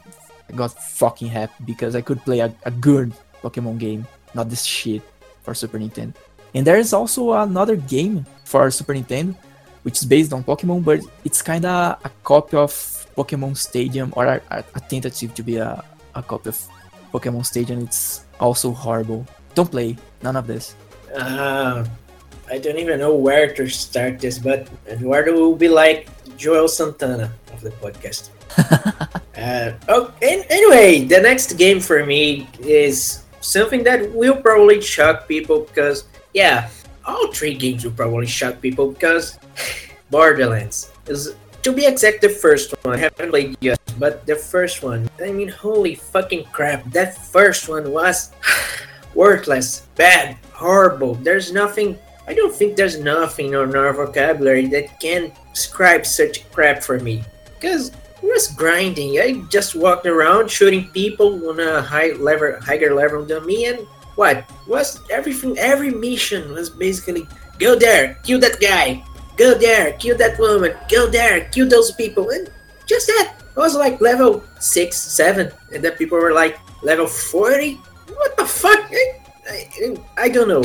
I 0.50 0.56
got 0.56 0.74
fucking 0.74 1.28
happy 1.28 1.54
because 1.64 1.94
I 1.94 2.00
could 2.00 2.20
play 2.24 2.40
a, 2.40 2.52
a 2.64 2.70
good 2.70 3.12
Pokemon 3.42 3.78
game, 3.78 4.06
not 4.34 4.50
this 4.50 4.64
shit 4.64 5.02
for 5.42 5.54
Super 5.54 5.78
Nintendo. 5.78 6.14
And 6.54 6.66
there 6.66 6.76
is 6.76 6.92
also 6.92 7.32
another 7.34 7.76
game 7.76 8.26
for 8.44 8.68
Super 8.70 8.94
Nintendo, 8.94 9.36
which 9.82 10.02
is 10.02 10.04
based 10.04 10.32
on 10.32 10.42
Pokemon, 10.42 10.84
but 10.84 11.00
it's 11.24 11.40
kind 11.40 11.64
of 11.64 12.00
a 12.02 12.10
copy 12.24 12.56
of 12.56 12.72
Pokemon 13.16 13.56
Stadium 13.56 14.12
or 14.16 14.26
a, 14.26 14.42
a, 14.50 14.80
tentative 14.90 15.34
to 15.34 15.42
be 15.42 15.56
a, 15.56 15.84
a 16.16 16.22
copy 16.22 16.48
of 16.48 16.58
Pokemon 17.12 17.46
Stadium. 17.46 17.82
It's 17.82 18.24
also 18.40 18.72
horrible. 18.72 19.24
Don't 19.54 19.70
play 19.70 19.96
none 20.22 20.34
of 20.34 20.48
this. 20.48 20.74
Uh, 21.14 21.86
I 22.50 22.58
don't 22.58 22.78
even 22.78 22.98
know 22.98 23.14
where 23.14 23.54
to 23.54 23.68
start 23.68 24.18
this, 24.18 24.38
but 24.38 24.68
Eduardo 24.88 25.32
will 25.34 25.54
be 25.54 25.68
like 25.68 26.08
Joel 26.36 26.66
Santana 26.66 27.32
of 27.52 27.60
the 27.60 27.70
podcast. 27.70 28.30
uh, 29.40 29.72
oh, 29.88 30.12
and 30.20 30.44
anyway, 30.50 31.04
the 31.04 31.20
next 31.20 31.54
game 31.54 31.80
for 31.80 32.04
me 32.04 32.46
is 32.60 33.24
something 33.40 33.82
that 33.84 34.12
will 34.12 34.36
probably 34.36 34.80
shock 34.80 35.26
people 35.26 35.60
because, 35.60 36.04
yeah, 36.34 36.68
all 37.06 37.32
three 37.32 37.54
games 37.54 37.84
will 37.84 37.92
probably 37.92 38.26
shock 38.26 38.60
people 38.60 38.92
because 38.92 39.38
Borderlands 40.10 40.90
is, 41.06 41.34
to 41.62 41.72
be 41.72 41.86
exact, 41.86 42.20
the 42.20 42.28
first 42.28 42.74
one. 42.84 42.96
I 42.96 42.98
haven't 42.98 43.30
played 43.30 43.56
yet, 43.60 43.80
but 43.98 44.26
the 44.26 44.36
first 44.36 44.82
one. 44.82 45.08
I 45.22 45.32
mean, 45.32 45.48
holy 45.48 45.94
fucking 45.94 46.44
crap! 46.52 46.84
That 46.92 47.16
first 47.16 47.68
one 47.68 47.92
was 47.92 48.32
worthless, 49.14 49.86
bad, 49.96 50.36
horrible. 50.52 51.14
There's 51.16 51.52
nothing. 51.52 51.98
I 52.26 52.34
don't 52.34 52.54
think 52.54 52.76
there's 52.76 52.98
nothing 52.98 53.56
on 53.56 53.74
our 53.74 53.92
vocabulary 53.92 54.66
that 54.68 55.00
can 55.00 55.32
describe 55.52 56.06
such 56.06 56.48
crap 56.52 56.82
for 56.82 56.98
me. 57.00 57.24
Because 57.58 57.92
it 58.22 58.26
was 58.26 58.48
grinding. 58.52 59.18
I 59.18 59.42
just 59.48 59.74
walked 59.74 60.06
around 60.06 60.50
shooting 60.50 60.88
people 60.90 61.48
on 61.48 61.60
a 61.60 61.82
high 61.82 62.12
level, 62.12 62.56
higher 62.60 62.94
level 62.94 63.24
than 63.24 63.46
me, 63.46 63.66
and 63.66 63.86
what 64.16 64.44
was 64.66 65.00
everything? 65.10 65.56
Every 65.58 65.90
mission 65.90 66.52
was 66.52 66.68
basically 66.68 67.26
go 67.58 67.76
there, 67.76 68.18
kill 68.22 68.40
that 68.40 68.60
guy, 68.60 69.04
go 69.36 69.54
there, 69.54 69.92
kill 69.94 70.16
that 70.18 70.38
woman, 70.38 70.76
go 70.90 71.08
there, 71.08 71.48
kill 71.48 71.68
those 71.68 71.92
people, 71.92 72.30
and 72.30 72.50
just 72.86 73.06
that. 73.06 73.34
I 73.56 73.60
was 73.60 73.74
like 73.74 74.00
level 74.00 74.44
six, 74.58 74.96
seven, 74.96 75.52
and 75.72 75.82
then 75.82 75.92
people 75.92 76.18
were 76.18 76.32
like 76.32 76.58
level 76.82 77.06
forty. 77.06 77.74
What 78.12 78.36
the 78.36 78.44
fuck? 78.44 78.90
I, 78.90 79.14
I, 79.48 79.96
I 80.16 80.28
don't 80.28 80.48
know. 80.48 80.64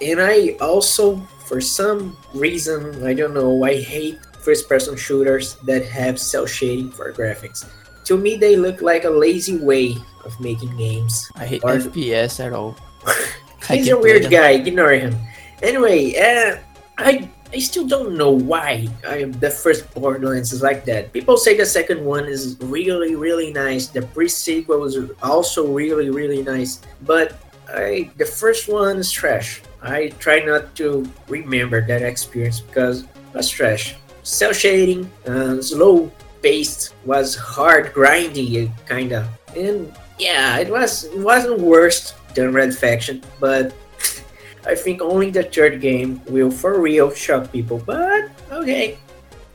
And 0.00 0.20
I 0.20 0.56
also, 0.60 1.16
for 1.46 1.60
some 1.60 2.16
reason, 2.34 3.04
I 3.06 3.14
don't 3.14 3.34
know, 3.34 3.64
I 3.64 3.80
hate 3.80 4.18
first 4.46 4.68
person 4.70 4.94
shooters 4.94 5.58
that 5.66 5.82
have 5.82 6.22
cel 6.22 6.46
shading 6.46 6.94
for 6.94 7.10
graphics. 7.10 7.66
To 8.06 8.14
me, 8.16 8.38
they 8.38 8.54
look 8.54 8.78
like 8.80 9.02
a 9.02 9.10
lazy 9.10 9.58
way 9.58 9.98
of 10.22 10.38
making 10.38 10.70
games. 10.78 11.26
I 11.34 11.44
hate 11.50 11.66
Or- 11.66 11.82
FPS 11.82 12.38
at 12.38 12.54
all. 12.54 12.78
He's 13.66 13.90
a 13.90 13.98
weird 13.98 14.30
guy. 14.30 14.62
Ignore 14.62 14.94
him. 15.02 15.18
Anyway, 15.66 16.14
uh, 16.14 16.62
I 16.94 17.26
I 17.50 17.58
still 17.58 17.86
don't 17.86 18.14
know 18.14 18.30
why 18.30 18.86
I, 19.02 19.24
the 19.42 19.50
first 19.50 19.90
Borderlands 19.94 20.52
is 20.54 20.62
like 20.62 20.86
that. 20.86 21.10
People 21.10 21.34
say 21.34 21.56
the 21.58 21.66
second 21.66 22.04
one 22.04 22.30
is 22.30 22.54
really 22.62 23.18
really 23.18 23.50
nice. 23.50 23.90
The 23.90 24.06
pre-sequel 24.14 24.86
is 24.86 24.94
also 25.22 25.66
really 25.66 26.10
really 26.10 26.46
nice, 26.46 26.78
but 27.02 27.34
I 27.66 28.10
the 28.22 28.26
first 28.26 28.70
one 28.70 29.02
is 29.02 29.10
trash. 29.10 29.62
I 29.82 30.14
try 30.22 30.38
not 30.46 30.74
to 30.78 31.02
remember 31.26 31.82
that 31.90 32.02
experience 32.06 32.62
because 32.62 33.02
it 33.02 33.34
was 33.34 33.50
trash. 33.50 33.98
Cel 34.26 34.50
shading, 34.50 35.06
uh, 35.30 35.62
slow 35.62 36.10
paced, 36.42 36.98
was 37.06 37.38
hard 37.38 37.94
grindy 37.94 38.66
kinda, 38.90 39.22
and 39.54 39.94
yeah, 40.18 40.58
it 40.58 40.66
was 40.66 41.06
it 41.06 41.22
wasn't 41.22 41.62
worse 41.62 42.10
than 42.34 42.50
Red 42.50 42.74
Faction, 42.74 43.22
but 43.38 43.70
I 44.66 44.74
think 44.74 44.98
only 44.98 45.30
the 45.30 45.46
third 45.46 45.78
game 45.80 46.18
will 46.26 46.50
for 46.50 46.82
real 46.82 47.14
shock 47.14 47.54
people. 47.54 47.78
But 47.78 48.34
okay, 48.50 48.98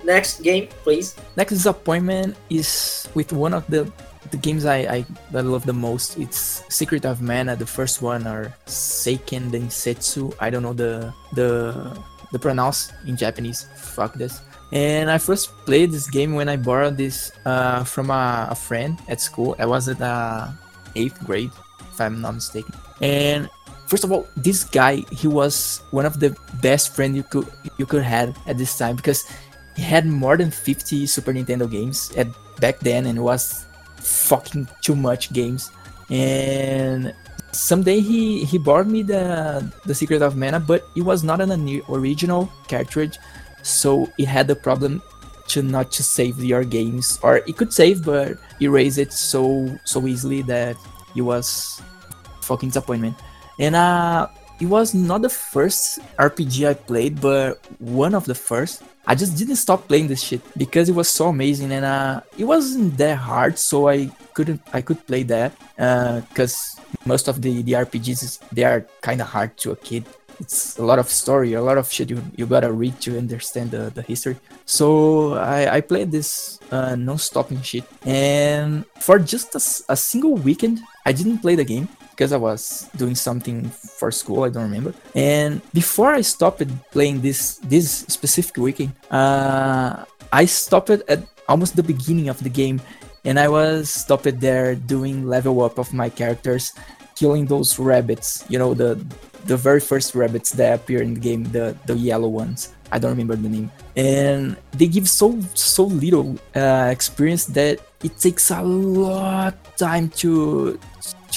next 0.08 0.40
game, 0.40 0.72
please. 0.88 1.20
Next 1.36 1.52
disappointment 1.52 2.40
is 2.48 3.12
with 3.12 3.36
one 3.36 3.52
of 3.52 3.68
the 3.68 3.92
the 4.32 4.40
games 4.40 4.64
I, 4.64 4.88
I, 4.88 5.06
I 5.36 5.44
love 5.44 5.68
the 5.68 5.76
most. 5.76 6.16
It's 6.16 6.64
Secret 6.72 7.04
of 7.04 7.20
Mana, 7.20 7.60
the 7.60 7.68
first 7.68 8.00
one, 8.00 8.24
or 8.24 8.56
Seiken 8.72 9.52
Densetsu. 9.52 10.32
I 10.40 10.48
don't 10.48 10.64
know 10.64 10.72
the 10.72 11.12
the 11.36 11.76
the 12.32 12.40
pronounce 12.40 12.96
in 13.04 13.20
Japanese. 13.20 13.68
Fuck 13.76 14.16
this. 14.16 14.40
And 14.72 15.12
I 15.12 15.18
first 15.18 15.52
played 15.66 15.92
this 15.92 16.10
game 16.10 16.34
when 16.34 16.48
I 16.48 16.56
borrowed 16.56 16.98
this 16.98 17.32
uh, 17.46 17.84
from 17.84 18.10
a, 18.10 18.48
a 18.52 18.56
friend 18.56 19.00
at 19.10 19.20
school. 19.20 19.56
I 19.60 19.66
was 19.66 19.90
at 19.90 20.02
uh, 20.02 20.48
eighth 20.96 21.20
grade, 21.26 21.52
if 21.92 22.00
I'm 22.00 22.22
not 22.22 22.36
mistaken. 22.36 22.74
And 23.02 23.50
first 23.88 24.06
of 24.06 24.12
all, 24.12 24.28
this 24.38 24.64
guy 24.64 25.04
he 25.12 25.28
was 25.28 25.84
one 25.92 26.06
of 26.06 26.20
the 26.20 26.36
best 26.62 26.96
friend 26.96 27.16
you 27.16 27.24
could 27.24 27.48
you 27.78 27.86
could 27.86 28.04
have 28.04 28.38
at 28.48 28.58
this 28.58 28.78
time 28.78 28.96
because 28.96 29.28
he 29.76 29.84
had 29.84 30.06
more 30.06 30.38
than 30.38 30.52
50 30.52 31.06
Super 31.06 31.34
Nintendo 31.34 31.70
games 31.70 32.12
at 32.16 32.28
back 32.60 32.80
then 32.80 33.06
and 33.06 33.18
it 33.18 33.22
was 33.22 33.66
fucking 34.00 34.70
too 34.82 34.96
much 34.96 35.34
games. 35.34 35.72
And 36.10 37.14
someday 37.52 38.00
he 38.00 38.44
he 38.46 38.58
borrowed 38.58 38.88
me 38.88 39.04
the 39.04 39.64
the 39.86 39.96
Secret 39.96 40.22
of 40.22 40.36
Mana, 40.36 40.60
but 40.60 40.88
it 40.96 41.04
was 41.04 41.24
not 41.24 41.42
an 41.42 41.52
original 41.90 42.52
cartridge, 42.68 43.20
so 43.64 44.10
it 44.18 44.28
had 44.28 44.48
the 44.48 44.56
problem 44.56 45.02
to 45.50 45.62
not 45.62 45.92
to 45.92 46.04
save 46.04 46.40
your 46.44 46.64
games, 46.64 47.20
or 47.22 47.38
it 47.38 47.58
could 47.58 47.74
save 47.74 48.06
but 48.06 48.38
erase 48.62 48.98
it 48.98 49.12
so 49.12 49.68
so 49.86 50.08
easily 50.08 50.42
that 50.44 50.78
it 51.16 51.22
was 51.22 51.82
fucking 52.42 52.70
disappointment. 52.70 53.16
And 53.60 53.76
uh, 53.76 54.28
it 54.60 54.66
was 54.66 54.94
not 54.94 55.22
the 55.22 55.30
first 55.30 56.00
RPG 56.18 56.68
I 56.68 56.74
played, 56.74 57.20
but 57.20 57.60
one 57.80 58.16
of 58.16 58.26
the 58.26 58.36
first. 58.36 58.84
I 59.08 59.16
just 59.16 59.36
didn't 59.36 59.58
stop 59.58 59.88
playing 59.88 60.08
this 60.08 60.22
shit 60.22 60.42
because 60.56 60.88
it 60.88 60.94
was 60.94 61.10
so 61.10 61.30
amazing 61.30 61.72
and 61.72 61.84
uh, 61.84 62.22
it 62.38 62.46
wasn't 62.46 62.96
that 62.98 63.18
hard, 63.18 63.58
so 63.58 63.90
I 63.90 64.14
couldn't 64.36 64.62
I 64.72 64.82
could 64.82 65.06
play 65.08 65.24
that 65.24 65.58
because 66.30 66.56
most 67.04 67.28
of 67.28 67.42
the 67.42 67.64
the 67.64 67.74
RPGs 67.74 68.40
they 68.54 68.64
are 68.64 68.86
kind 69.02 69.20
of 69.20 69.28
hard 69.28 69.58
to 69.66 69.72
a 69.72 69.76
kid. 69.76 70.06
It's 70.42 70.78
a 70.82 70.84
lot 70.84 71.00
of 71.00 71.08
story, 71.10 71.54
a 71.54 71.62
lot 71.62 71.78
of 71.78 71.92
shit 71.92 72.10
you, 72.10 72.22
you 72.36 72.46
gotta 72.46 72.72
read 72.72 73.00
to 73.02 73.18
understand 73.18 73.72
the, 73.72 73.92
the 73.94 74.02
history. 74.02 74.38
So 74.66 75.36
I, 75.36 75.78
I 75.78 75.82
played 75.82 76.12
this 76.12 76.60
uh, 76.72 76.96
non-stopping 76.96 77.62
shit, 77.62 77.86
and 78.06 78.86
for 79.00 79.20
just 79.20 79.56
a 79.56 79.96
single 79.96 80.36
weekend, 80.36 80.80
I 81.06 81.12
didn't 81.14 81.40
play 81.40 81.56
the 81.56 81.64
game 81.64 81.88
because 82.12 82.34
I 82.34 82.38
was 82.38 82.90
doing 82.98 83.16
something 83.16 83.70
for 83.70 84.12
school. 84.12 84.44
I 84.44 84.50
don't 84.50 84.64
remember. 84.64 84.94
And 85.16 85.62
before 85.74 86.14
I 86.14 86.22
stopped 86.22 86.64
playing 86.92 87.22
this 87.22 87.58
this 87.64 88.06
specific 88.10 88.58
weekend, 88.58 88.94
uh, 89.10 90.06
I 90.32 90.46
stopped 90.46 90.90
at 90.90 91.24
almost 91.48 91.76
the 91.76 91.84
beginning 91.84 92.30
of 92.30 92.40
the 92.44 92.50
game, 92.50 92.82
and 93.26 93.40
I 93.40 93.48
was 93.48 93.90
stopped 93.90 94.40
there 94.40 94.76
doing 94.76 95.28
level 95.28 95.62
up 95.62 95.78
of 95.78 95.94
my 95.94 96.10
characters, 96.10 96.74
killing 97.22 97.46
those 97.46 97.78
rabbits. 97.78 98.42
You 98.50 98.58
know 98.58 98.74
the 98.74 98.98
the 99.46 99.54
very 99.54 99.80
first 99.80 100.18
rabbits 100.18 100.58
that 100.58 100.82
appear 100.82 101.06
in 101.06 101.14
the 101.14 101.22
game, 101.22 101.46
the 101.54 101.78
the 101.86 101.94
yellow 101.94 102.28
ones. 102.28 102.74
I 102.90 102.98
don't 102.98 103.14
remember 103.14 103.38
the 103.38 103.48
name. 103.48 103.70
And 103.96 104.58
they 104.74 104.90
give 104.90 105.06
so 105.06 105.38
so 105.54 105.86
little 105.86 106.34
uh, 106.58 106.90
experience 106.90 107.46
that 107.54 107.78
it 108.02 108.18
takes 108.18 108.50
a 108.50 108.66
lot 108.66 109.54
time 109.78 110.10
to 110.26 110.82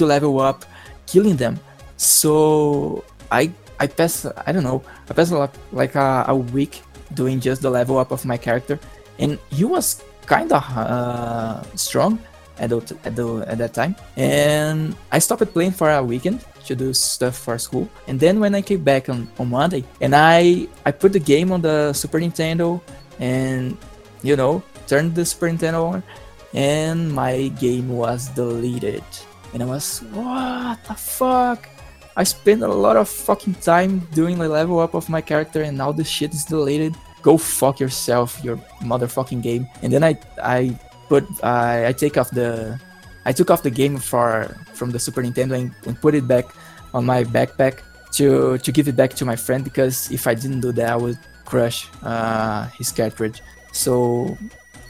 to 0.00 0.03
level 0.09 0.41
up, 0.41 0.64
killing 1.05 1.37
them. 1.37 1.61
So 2.00 3.05
I 3.29 3.53
I 3.76 3.87
pass 3.87 4.25
I 4.49 4.57
don't 4.57 4.64
know 4.64 4.81
I 5.09 5.12
passed 5.12 5.37
like, 5.37 5.53
like 5.71 5.95
a, 6.00 6.25
a 6.33 6.37
week 6.57 6.81
doing 7.12 7.45
just 7.45 7.61
the 7.61 7.71
level 7.71 8.00
up 8.00 8.11
of 8.11 8.25
my 8.25 8.41
character, 8.41 8.81
and 9.21 9.37
he 9.53 9.69
was 9.69 10.00
kind 10.25 10.49
of 10.49 10.64
uh, 10.73 11.61
strong 11.76 12.17
at 12.58 12.70
the, 12.70 12.96
at 13.04 13.16
the 13.16 13.44
at 13.46 13.58
that 13.58 13.75
time. 13.75 13.96
And 14.16 14.96
I 15.11 15.18
stopped 15.18 15.46
playing 15.52 15.73
for 15.73 15.90
a 15.90 16.02
weekend 16.02 16.44
to 16.66 16.75
do 16.75 16.92
stuff 16.94 17.37
for 17.37 17.58
school. 17.58 17.88
And 18.06 18.18
then 18.18 18.40
when 18.40 18.54
I 18.54 18.62
came 18.62 18.82
back 18.82 19.08
on, 19.08 19.28
on 19.38 19.50
Monday, 19.50 19.84
and 20.00 20.14
I 20.14 20.68
I 20.87 20.92
put 20.92 21.12
the 21.12 21.20
game 21.20 21.52
on 21.52 21.61
the 21.62 21.92
Super 21.92 22.18
Nintendo, 22.18 22.80
and 23.18 23.76
you 24.23 24.37
know 24.37 24.62
turned 24.87 25.14
the 25.14 25.25
Super 25.25 25.49
Nintendo 25.49 25.94
on, 25.94 26.02
and 26.52 27.12
my 27.12 27.49
game 27.61 27.88
was 27.88 28.28
deleted. 28.28 29.04
And 29.52 29.62
I 29.62 29.66
was 29.66 30.00
what 30.12 30.82
the 30.84 30.94
fuck. 30.94 31.68
I 32.16 32.23
spent 32.23 32.62
a 32.62 32.68
lot 32.68 32.96
of 32.96 33.08
fucking 33.08 33.54
time 33.54 33.99
doing 34.14 34.38
the 34.38 34.49
level 34.49 34.78
up 34.78 34.94
of 34.94 35.08
my 35.08 35.20
character, 35.20 35.62
and 35.62 35.76
now 35.76 35.90
the 35.90 36.04
shit 36.04 36.32
is 36.32 36.44
deleted. 36.44 36.94
Go 37.23 37.37
fuck 37.38 37.80
yourself, 37.80 38.38
your 38.44 38.56
motherfucking 38.82 39.42
game. 39.42 39.66
And 39.82 39.92
then 39.92 40.04
I 40.04 40.18
I 40.42 40.78
put 41.08 41.25
I, 41.44 41.88
I 41.88 41.92
take 41.92 42.16
off 42.16 42.30
the 42.30 42.78
I 43.25 43.32
took 43.32 43.50
off 43.50 43.62
the 43.62 43.70
game 43.70 43.99
for 43.99 44.54
from 44.75 44.90
the 44.90 44.99
Super 44.99 45.23
Nintendo 45.23 45.58
and, 45.58 45.75
and 45.87 46.00
put 46.00 46.14
it 46.14 46.28
back 46.28 46.46
on 46.92 47.04
my 47.04 47.25
backpack 47.25 47.80
to 48.12 48.58
to 48.58 48.73
give 48.73 48.88
it 48.88 48.96
back 48.96 49.14
to 49.14 49.25
my 49.25 49.37
friend 49.37 49.64
because 49.64 50.11
if 50.11 50.26
I 50.26 50.34
didn't 50.34 50.61
do 50.61 50.73
that, 50.73 50.90
I 50.90 50.96
would 50.96 51.18
crush 51.44 51.88
uh, 52.02 52.68
his 52.78 52.92
cartridge. 52.92 53.42
So 53.73 54.37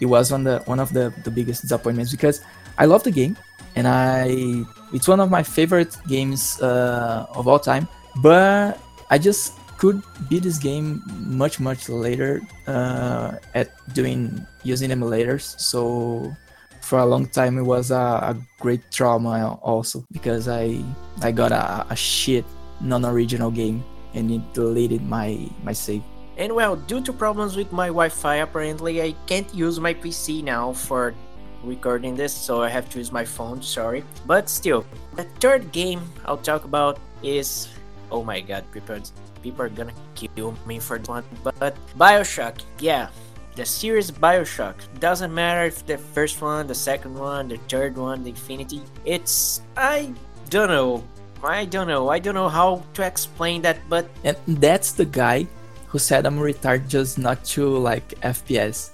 it 0.00 0.06
was 0.06 0.30
one 0.30 0.44
the 0.44 0.61
one 0.66 0.80
of 0.80 0.92
the, 0.92 1.12
the 1.25 1.30
biggest 1.30 1.62
disappointments 1.62 2.11
because 2.11 2.42
I 2.78 2.87
love 2.87 3.02
the 3.02 3.11
game 3.11 3.37
and 3.76 3.87
I 3.88 4.64
it's 4.92 5.09
one 5.09 5.21
of 5.21 5.30
my 5.30 5.42
favorite 5.42 5.97
games 6.06 6.61
uh, 6.61 7.26
of 7.35 7.49
all 7.49 7.59
time. 7.59 7.88
But 8.23 8.78
I 9.11 9.18
just 9.18 9.54
could 9.78 10.02
beat 10.28 10.43
this 10.43 10.59
game 10.59 11.02
much 11.26 11.61
much 11.61 11.88
later 11.88 12.40
uh, 12.66 13.38
at 13.54 13.71
doing 13.95 14.47
using 14.62 14.90
emulators. 14.90 15.59
So 15.59 16.33
for 16.81 16.99
a 16.99 17.07
long 17.07 17.26
time 17.26 17.59
it 17.59 17.62
was 17.64 17.90
a, 17.90 18.35
a 18.35 18.37
great 18.61 18.83
trauma 18.90 19.59
also 19.62 20.04
because 20.12 20.49
I 20.49 20.85
I 21.23 21.33
got 21.33 21.52
a, 21.52 21.87
a 21.88 21.97
shit 21.97 22.45
non-original 22.81 23.50
game 23.50 23.83
and 24.14 24.31
it 24.31 24.43
deleted 24.52 25.02
my 25.02 25.49
my 25.62 25.73
save. 25.73 26.02
And 26.37 26.54
well, 26.54 26.75
due 26.75 27.00
to 27.02 27.12
problems 27.12 27.54
with 27.54 27.71
my 27.71 27.87
Wi-Fi, 27.87 28.43
apparently 28.43 29.02
I 29.02 29.14
can't 29.26 29.47
use 29.54 29.78
my 29.78 29.95
PC 29.95 30.43
now 30.43 30.73
for 30.73 31.14
recording 31.62 32.16
this, 32.16 32.35
so 32.35 32.61
I 32.61 32.69
have 32.69 32.90
to 32.90 32.99
use 32.99 33.12
my 33.12 33.25
phone. 33.25 33.62
Sorry, 33.62 34.02
but 34.26 34.50
still, 34.50 34.85
the 35.14 35.25
third 35.38 35.71
game 35.71 36.02
I'll 36.26 36.43
talk 36.43 36.64
about 36.64 36.99
is 37.23 37.69
oh 38.11 38.23
my 38.23 38.40
god, 38.40 38.64
people 38.73 38.99
people 39.45 39.61
are 39.61 39.69
gonna 39.69 39.93
kill 40.17 40.57
me 40.65 40.81
for 40.81 40.97
this 40.97 41.07
one, 41.07 41.25
but 41.45 41.77
Bioshock, 42.01 42.65
yeah. 42.81 43.13
The 43.55 43.63
series 43.69 44.11
Bioshock 44.11 44.75
doesn't 44.99 45.31
matter 45.33 45.69
if 45.69 45.85
the 45.87 46.01
first 46.01 46.41
one, 46.43 46.67
the 46.67 46.75
second 46.75 47.15
one, 47.15 47.47
the 47.53 47.61
third 47.71 47.95
one, 47.95 48.25
the 48.25 48.31
Infinity. 48.33 48.83
It's 49.05 49.61
I 49.77 50.11
don't 50.51 50.73
know. 50.73 51.05
I 51.45 51.69
don't 51.69 51.87
know. 51.87 52.09
I 52.09 52.19
don't 52.19 52.35
know 52.35 52.49
how 52.49 52.83
to 52.97 53.07
explain 53.07 53.61
that, 53.63 53.79
but 53.93 54.09
And 54.25 54.35
that's 54.59 54.97
the 54.97 55.05
guy 55.05 55.47
who 55.87 56.01
said 56.01 56.25
I'm 56.27 56.41
retarded 56.41 56.89
just 56.89 57.21
not 57.21 57.45
to 57.55 57.69
like 57.79 58.17
FPS. 58.25 58.91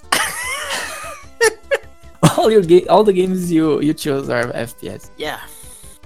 all 2.37 2.51
your 2.51 2.61
ga- 2.61 2.85
all 2.91 3.03
the 3.07 3.13
games 3.15 3.49
you 3.49 3.81
you 3.81 3.93
chose 3.97 4.29
are 4.29 4.51
FPS. 4.53 5.09
yeah, 5.17 5.41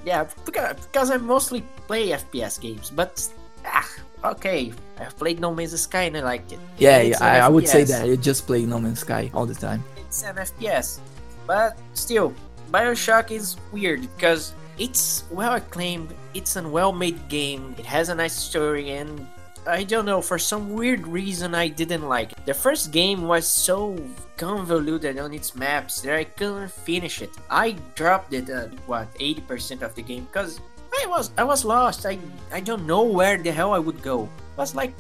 yeah, 0.08 0.24
because, 0.46 0.80
because 0.86 1.12
I 1.12 1.18
mostly 1.18 1.60
play 1.92 2.16
FPS 2.16 2.56
games. 2.62 2.88
But 2.88 3.20
ah, 3.68 3.90
okay, 4.32 4.74
I've 5.00 5.17
played 5.17 5.39
No 5.39 5.53
Man's 5.53 5.79
Sky 5.79 6.03
and 6.03 6.17
I 6.17 6.22
liked 6.22 6.51
it. 6.51 6.60
Yeah, 6.77 7.01
yeah 7.01 7.17
I, 7.22 7.39
I 7.39 7.48
would 7.48 7.67
say 7.67 7.84
that 7.84 8.08
you 8.08 8.17
just 8.17 8.48
play 8.48 8.65
No 8.65 8.79
Man's 8.79 9.00
Sky 9.00 9.29
all 9.34 9.46
the 9.46 9.55
time. 9.55 9.84
it's 9.98 10.24
an 10.24 10.36
FPS. 10.36 11.00
But 11.48 11.77
still, 11.94 12.34
Bioshock 12.72 13.32
is 13.32 13.58
weird 13.72 14.01
because 14.01 14.53
it's 14.77 15.24
well 15.32 15.55
acclaimed, 15.55 16.13
it's 16.34 16.55
a 16.55 16.67
well 16.67 16.91
made 16.91 17.29
game, 17.29 17.75
it 17.77 17.86
has 17.86 18.10
a 18.10 18.15
nice 18.15 18.36
story, 18.36 18.91
and 18.91 19.27
I 19.67 19.84
don't 19.84 20.05
know, 20.05 20.22
for 20.22 20.38
some 20.38 20.74
weird 20.74 21.08
reason 21.08 21.55
I 21.55 21.70
didn't 21.70 22.03
like 22.03 22.34
it. 22.34 22.46
The 22.46 22.53
first 22.53 22.91
game 22.91 23.27
was 23.27 23.48
so 23.48 23.98
convoluted 24.38 25.17
on 25.17 25.34
its 25.34 25.55
maps 25.55 26.01
that 26.01 26.15
I 26.15 26.24
couldn't 26.25 26.72
finish 26.72 27.22
it. 27.22 27.32
I 27.50 27.72
dropped 27.96 28.34
it 28.34 28.50
at 28.50 28.74
what 28.88 29.13
80% 29.15 29.82
of 29.82 29.96
the 29.96 30.03
game 30.03 30.25
because 30.25 30.60
I 31.02 31.06
was 31.08 31.32
I 31.38 31.44
was 31.44 31.66
lost. 31.66 32.06
I 32.06 32.20
I 32.52 32.60
don't 32.60 32.86
know 32.86 33.04
where 33.04 33.38
the 33.38 33.52
hell 33.52 33.74
I 33.74 33.80
would 33.80 34.02
go. 34.02 34.30
I 34.58 34.62
was 34.62 34.75
like 34.75 34.94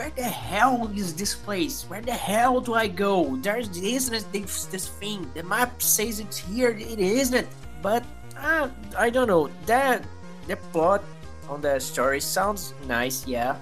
where 0.00 0.10
the 0.16 0.24
hell 0.24 0.90
is 0.96 1.14
this 1.14 1.34
place? 1.34 1.84
Where 1.84 2.00
the 2.00 2.16
hell 2.16 2.60
do 2.60 2.72
I 2.72 2.88
go? 2.88 3.36
There's 3.36 3.68
isn't 3.76 4.32
this, 4.32 4.64
this 4.64 4.88
thing. 4.88 5.28
The 5.34 5.42
map 5.42 5.82
says 5.82 6.20
it's 6.20 6.38
here. 6.38 6.70
It 6.70 6.98
isn't. 6.98 7.46
But 7.82 8.02
uh, 8.38 8.68
I 8.96 9.10
don't 9.10 9.28
know. 9.28 9.50
That 9.66 10.04
the 10.46 10.56
plot 10.72 11.04
on 11.50 11.60
the 11.60 11.78
story 11.80 12.20
sounds 12.20 12.72
nice. 12.88 13.26
Yeah, 13.26 13.56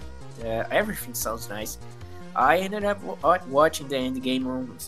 uh, 0.44 0.62
everything 0.70 1.14
sounds 1.14 1.48
nice. 1.48 1.78
I 2.36 2.58
ended 2.58 2.84
up 2.84 3.02
wa- 3.02 3.42
watching 3.48 3.88
the 3.88 3.96
end 3.96 4.22
game 4.22 4.46
on 4.46 4.78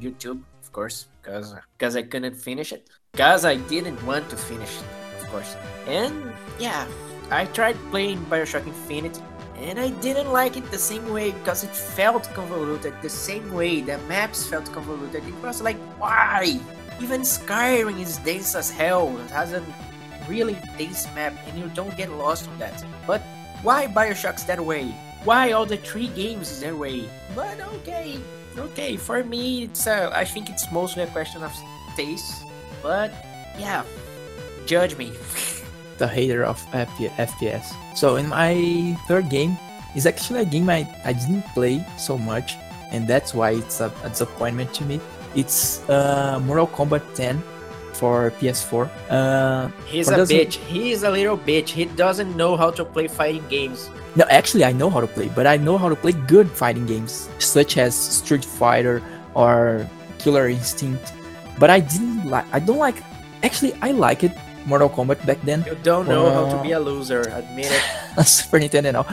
YouTube, 0.00 0.42
of 0.62 0.70
course, 0.70 1.06
because 1.18 1.54
because 1.74 1.96
I 1.96 2.02
couldn't 2.02 2.36
finish 2.36 2.72
it. 2.72 2.86
Because 3.10 3.44
I 3.44 3.56
didn't 3.56 3.98
want 4.06 4.30
to 4.30 4.36
finish 4.36 4.78
it, 4.78 4.86
course. 5.30 5.56
And 5.86 6.32
yeah, 6.58 6.86
I 7.30 7.46
tried 7.46 7.76
playing 7.90 8.18
Bioshock 8.26 8.66
Infinite 8.66 9.20
and 9.56 9.78
I 9.78 9.90
didn't 10.00 10.32
like 10.32 10.56
it 10.56 10.70
the 10.70 10.78
same 10.78 11.12
way 11.12 11.32
because 11.32 11.64
it 11.64 11.74
felt 11.74 12.24
convoluted 12.34 12.94
the 13.02 13.10
same 13.10 13.52
way 13.52 13.80
the 13.80 13.98
maps 14.08 14.46
felt 14.46 14.72
convoluted. 14.72 15.22
It 15.26 15.34
was 15.42 15.60
like, 15.60 15.76
why? 15.98 16.58
Even 17.00 17.22
Skyrim 17.22 18.00
is 18.00 18.16
dense 18.18 18.54
as 18.54 18.70
hell. 18.70 19.16
It 19.18 19.30
has 19.30 19.52
a 19.52 19.62
really 20.28 20.56
dense 20.78 21.06
map 21.14 21.34
and 21.46 21.58
you 21.58 21.70
don't 21.74 21.94
get 21.96 22.10
lost 22.12 22.48
on 22.48 22.58
that. 22.58 22.84
But 23.06 23.20
why 23.62 23.86
Bioshock's 23.86 24.44
that 24.44 24.64
way? 24.64 24.94
Why 25.24 25.52
all 25.52 25.66
the 25.66 25.76
three 25.76 26.08
games 26.08 26.50
is 26.50 26.60
that 26.60 26.76
way? 26.76 27.08
But 27.36 27.60
okay, 27.60 28.18
okay. 28.56 28.96
For 28.96 29.22
me, 29.22 29.64
it's 29.64 29.86
uh, 29.86 30.10
I 30.14 30.24
think 30.24 30.48
it's 30.48 30.72
mostly 30.72 31.02
a 31.02 31.08
question 31.08 31.42
of 31.42 31.52
taste. 31.94 32.44
But 32.82 33.12
yeah, 33.58 33.84
judge 34.70 34.96
me. 34.96 35.10
The 35.98 36.06
hater 36.06 36.44
of 36.44 36.56
FP- 36.70 37.10
FPS. 37.28 37.66
So 37.96 38.16
in 38.16 38.26
my 38.28 38.54
third 39.08 39.28
game 39.28 39.58
is 39.98 40.06
actually 40.06 40.40
a 40.40 40.44
game 40.54 40.70
I, 40.70 40.86
I 41.04 41.12
didn't 41.12 41.44
play 41.58 41.84
so 41.98 42.16
much, 42.16 42.54
and 42.92 43.06
that's 43.12 43.34
why 43.34 43.50
it's 43.60 43.80
a, 43.80 43.92
a 44.04 44.08
disappointment 44.08 44.72
to 44.78 44.84
me. 44.84 45.00
It's 45.34 45.82
uh, 45.90 46.40
Mortal 46.46 46.68
Kombat 46.68 47.02
10 47.14 47.42
for 47.92 48.30
PS4. 48.40 48.88
Uh, 49.10 49.68
He's 49.86 50.08
For 50.08 50.14
a 50.14 50.18
who- 50.18 50.24
bitch. 50.24 50.54
He's 50.74 51.02
a 51.02 51.10
little 51.10 51.36
bitch. 51.36 51.68
He 51.70 51.84
doesn't 51.84 52.36
know 52.36 52.56
how 52.56 52.70
to 52.70 52.84
play 52.84 53.08
fighting 53.08 53.44
games. 53.50 53.90
No, 54.16 54.24
actually, 54.30 54.64
I 54.64 54.72
know 54.72 54.88
how 54.90 55.00
to 55.00 55.06
play, 55.06 55.28
but 55.34 55.46
I 55.46 55.56
know 55.56 55.76
how 55.78 55.88
to 55.88 55.96
play 55.96 56.12
good 56.26 56.48
fighting 56.50 56.86
games, 56.86 57.28
such 57.38 57.76
as 57.76 57.94
Street 57.94 58.44
Fighter 58.44 59.02
or 59.34 59.86
Killer 60.18 60.48
Instinct. 60.48 61.12
But 61.58 61.68
I 61.70 61.78
didn't 61.80 62.26
like. 62.30 62.46
I 62.52 62.58
don't 62.58 62.78
like. 62.78 62.96
Actually, 63.42 63.74
I 63.82 63.92
like 63.92 64.24
it, 64.24 64.32
Mortal 64.66 64.88
Kombat 64.90 65.24
back 65.26 65.40
then 65.42 65.64
You 65.66 65.76
don't 65.82 66.06
know 66.08 66.30
how 66.30 66.44
to 66.50 66.56
Uh, 66.58 66.62
be 66.62 66.72
a 66.72 66.80
loser. 66.80 67.22
Admit 67.32 67.70
it. 67.72 67.82
Super 68.26 68.58
Nintendo 68.60 68.92
now. 68.92 69.06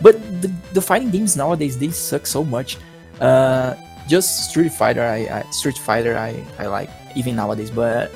But 0.00 0.16
the, 0.40 0.48
the 0.72 0.80
fighting 0.82 1.10
games 1.10 1.36
nowadays 1.36 1.78
they 1.78 1.90
suck 1.90 2.26
so 2.26 2.44
much. 2.44 2.78
Uh, 3.20 3.74
just 4.08 4.50
Street 4.50 4.72
Fighter, 4.72 5.00
I, 5.04 5.28
I 5.28 5.40
Street 5.50 5.78
Fighter, 5.78 6.16
I, 6.16 6.36
I 6.58 6.66
like 6.66 6.90
even 7.16 7.36
nowadays. 7.36 7.70
But 7.70 8.10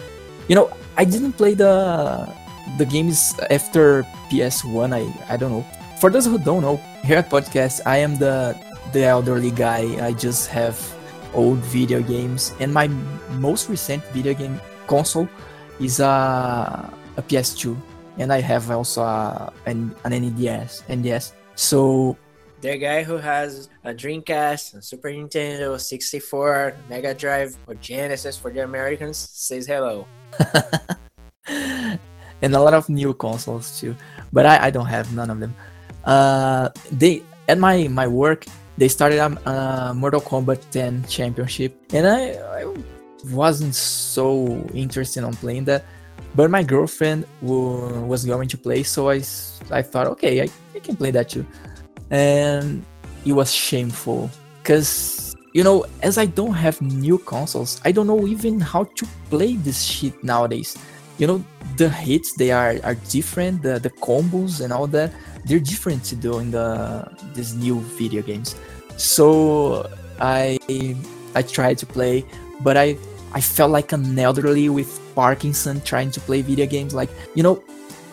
you 0.49 0.55
know, 0.57 0.69
I 0.97 1.05
didn't 1.05 1.33
play 1.41 1.55
the 1.55 2.29
the 2.77 2.85
games 2.85 3.33
after 3.51 4.05
PS1. 4.29 4.93
I 4.93 5.09
I 5.33 5.37
don't 5.37 5.53
know. 5.53 5.65
For 6.01 6.11
those 6.11 6.27
who 6.27 6.37
don't 6.39 6.61
know, 6.63 6.77
here 7.05 7.19
at 7.19 7.29
podcast, 7.31 7.81
I 7.87 7.99
am 8.05 8.17
the 8.17 8.53
the 8.93 9.05
elderly 9.05 9.51
guy. 9.53 9.85
I 10.05 10.13
just 10.13 10.49
have 10.53 10.77
old 11.35 11.59
video 11.73 12.01
games, 12.01 12.53
and 12.61 12.73
my 12.73 12.89
most 13.41 13.69
recent 13.69 14.05
video 14.13 14.33
game 14.35 14.61
console 14.89 15.29
is 15.81 16.01
a 16.01 16.93
a 17.17 17.23
PS2 17.23 17.77
and 18.19 18.33
I 18.33 18.41
have 18.41 18.71
also 18.71 19.03
a, 19.03 19.53
an, 19.67 19.95
an 20.05 20.13
NES. 20.13 20.83
NES. 20.89 21.33
So 21.55 22.17
The 22.61 22.77
guy 22.77 23.03
who 23.03 23.17
has 23.17 23.71
a 23.85 23.95
Dreamcast, 23.95 24.75
a 24.75 24.83
Super 24.83 25.09
Nintendo, 25.09 25.79
64, 25.79 26.75
Mega 26.91 27.15
Drive, 27.15 27.57
or 27.67 27.75
Genesis 27.75 28.37
for 28.37 28.51
the 28.51 28.65
Americans 28.65 29.17
says 29.17 29.67
hello. 29.67 30.07
and 31.49 32.55
a 32.55 32.61
lot 32.61 32.75
of 32.75 32.89
new 32.89 33.15
consoles 33.15 33.79
too, 33.79 33.95
but 34.33 34.47
I, 34.47 34.67
I 34.67 34.71
don't 34.71 34.87
have 34.87 35.15
none 35.15 35.31
of 35.31 35.41
them. 35.41 35.55
Uh, 36.05 36.71
they 36.93 37.23
at 37.49 37.59
my 37.59 37.89
my 37.89 38.07
work 38.07 38.47
they 38.79 38.87
started 38.87 39.19
a 39.19 39.27
uh, 39.43 39.93
Mortal 39.95 40.21
Kombat 40.21 40.63
10 40.71 41.05
championship, 41.11 41.75
and 41.93 42.07
I, 42.07 42.39
I 42.63 42.65
wasn't 43.27 43.75
so 43.75 44.47
interested 44.75 45.25
on 45.25 45.35
playing 45.35 45.65
that. 45.65 45.85
But 46.35 46.51
my 46.51 46.63
girlfriend 46.63 47.27
wa- 47.41 48.01
was 48.01 48.25
going 48.25 48.49
to 48.49 48.59
play, 48.59 48.83
so 48.83 49.09
i, 49.11 49.23
I 49.71 49.83
thought, 49.83 50.07
okay, 50.09 50.43
I, 50.43 50.49
I 50.75 50.79
can 50.79 50.97
play 50.97 51.11
that 51.11 51.29
too. 51.29 51.47
And 52.11 52.85
it 53.25 53.33
was 53.33 53.53
shameful 53.53 54.31
because 54.63 55.29
you 55.55 55.65
know, 55.65 55.87
as 56.03 56.19
I 56.19 56.27
don't 56.27 56.53
have 56.53 56.81
new 56.81 57.19
consoles, 57.19 57.81
I 57.85 57.93
don't 57.93 58.07
know 58.07 58.27
even 58.27 58.61
how 58.61 58.85
to 58.85 59.07
play 59.31 59.57
this 59.57 59.83
shit 59.83 60.23
nowadays. 60.23 60.77
You 61.19 61.27
know, 61.27 61.45
the 61.77 61.89
hits 61.89 62.35
they 62.35 62.53
are 62.53 62.77
are 62.85 62.95
different, 63.09 63.63
the 63.63 63.81
the 63.81 63.91
combos 63.91 64.61
and 64.61 64.73
all 64.73 64.87
that 64.89 65.13
they're 65.47 65.59
different 65.59 66.05
to 66.05 66.17
do 66.17 66.39
in 66.39 66.51
the 66.51 67.09
these 67.35 67.55
new 67.55 67.81
video 67.99 68.23
games. 68.23 68.55
So 68.97 69.89
I 70.21 70.59
I 71.35 71.43
tried 71.43 71.79
to 71.79 71.87
play, 71.87 72.25
but 72.61 72.77
I 72.77 72.97
I 73.33 73.41
felt 73.41 73.71
like 73.71 73.93
an 73.93 74.19
elderly 74.19 74.69
with 74.69 74.89
Parkinson 75.15 75.81
trying 75.83 76.11
to 76.13 76.21
play 76.21 76.43
video 76.43 76.67
games. 76.67 76.95
Like 76.95 77.11
you 77.35 77.43
know, 77.43 77.63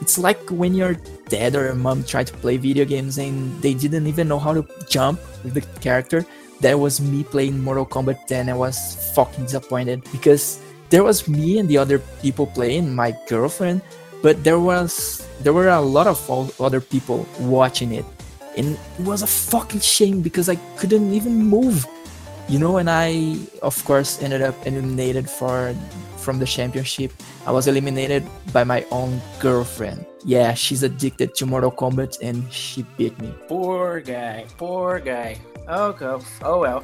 it's 0.01 0.17
like 0.17 0.39
when 0.49 0.73
your 0.73 0.95
dad 1.29 1.55
or 1.55 1.65
your 1.65 1.75
mom 1.75 2.03
tried 2.03 2.27
to 2.27 2.33
play 2.33 2.57
video 2.57 2.85
games 2.85 3.17
and 3.17 3.61
they 3.61 3.73
didn't 3.73 4.07
even 4.07 4.27
know 4.27 4.39
how 4.39 4.53
to 4.53 4.65
jump 4.89 5.19
with 5.43 5.53
the 5.53 5.61
character. 5.79 6.25
That 6.61 6.79
was 6.79 7.01
me 7.01 7.23
playing 7.23 7.61
Mortal 7.61 7.85
Kombat 7.85 8.27
10. 8.27 8.49
I 8.49 8.53
was 8.53 9.11
fucking 9.13 9.45
disappointed 9.45 10.03
because 10.11 10.59
there 10.89 11.03
was 11.03 11.27
me 11.27 11.59
and 11.59 11.67
the 11.67 11.77
other 11.77 11.99
people 12.21 12.47
playing, 12.47 12.95
my 12.95 13.13
girlfriend, 13.27 13.81
but 14.21 14.43
there 14.43 14.59
was 14.59 15.27
there 15.41 15.53
were 15.53 15.69
a 15.69 15.81
lot 15.81 16.07
of 16.07 16.19
other 16.61 16.79
people 16.79 17.27
watching 17.39 17.91
it 17.91 18.05
and 18.57 18.77
it 18.97 19.05
was 19.05 19.21
a 19.21 19.27
fucking 19.27 19.81
shame 19.81 20.21
because 20.21 20.49
I 20.49 20.55
couldn't 20.77 21.13
even 21.13 21.43
move. 21.43 21.85
You 22.47 22.59
know, 22.59 22.77
and 22.77 22.89
I 22.89 23.37
of 23.61 23.83
course 23.85 24.21
ended 24.21 24.41
up 24.41 24.55
eliminated 24.65 25.29
for 25.29 25.73
from 26.17 26.39
the 26.39 26.45
championship. 26.45 27.11
I 27.45 27.51
was 27.51 27.67
eliminated 27.67 28.25
by 28.53 28.63
my 28.63 28.85
own 28.91 29.21
girlfriend. 29.39 30.05
Yeah, 30.23 30.53
she's 30.53 30.81
addicted 30.81 31.35
to 31.35 31.45
Mortal 31.45 31.71
Kombat 31.71 32.17
and 32.21 32.51
she 32.51 32.83
beat 32.97 33.17
me. 33.19 33.33
Poor 33.47 33.99
guy, 33.99 34.45
poor 34.57 34.99
guy. 34.99 35.37
Oh. 35.67 35.93
Oh 36.41 36.59
well. 36.59 36.81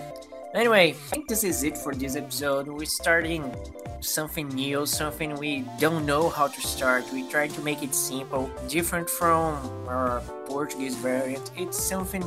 Anyway, 0.54 0.90
I 0.90 0.94
think 0.94 1.30
this 1.30 1.44
is 1.44 1.64
it 1.64 1.78
for 1.78 1.96
this 1.96 2.16
episode. 2.16 2.68
We're 2.68 2.86
starting 2.86 3.56
something 4.02 4.50
new, 4.50 4.86
something 4.86 5.36
we 5.36 5.64
don't 5.80 6.06
know 6.06 6.30
how 6.30 6.48
to 6.48 6.62
start. 6.62 7.06
We 7.14 7.30
try 7.30 7.48
to 7.48 7.62
make 7.62 7.82
it 7.82 7.96
simple, 7.96 8.50
different 8.68 9.10
from 9.10 9.56
our 9.88 10.22
Portuguese 10.48 10.96
variant. 10.96 11.52
It's 11.56 11.82
something 11.82 12.24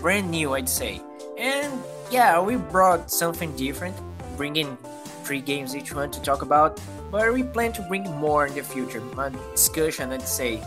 brand 0.00 0.30
new, 0.30 0.54
I'd 0.54 0.68
say. 0.68 1.00
And 1.38 1.72
yeah, 2.10 2.40
we 2.40 2.56
brought 2.56 3.10
something 3.10 3.54
different, 3.56 3.96
bringing 4.36 4.76
three 5.24 5.40
games 5.40 5.76
each 5.76 5.94
one 5.94 6.10
to 6.10 6.20
talk 6.22 6.42
about. 6.42 6.80
But 7.10 7.32
we 7.32 7.42
plan 7.42 7.72
to 7.72 7.82
bring 7.82 8.04
more 8.16 8.46
in 8.46 8.54
the 8.54 8.62
future, 8.62 9.02
a 9.18 9.30
discussion, 9.30 10.12
I'd 10.12 10.22
say 10.22 10.62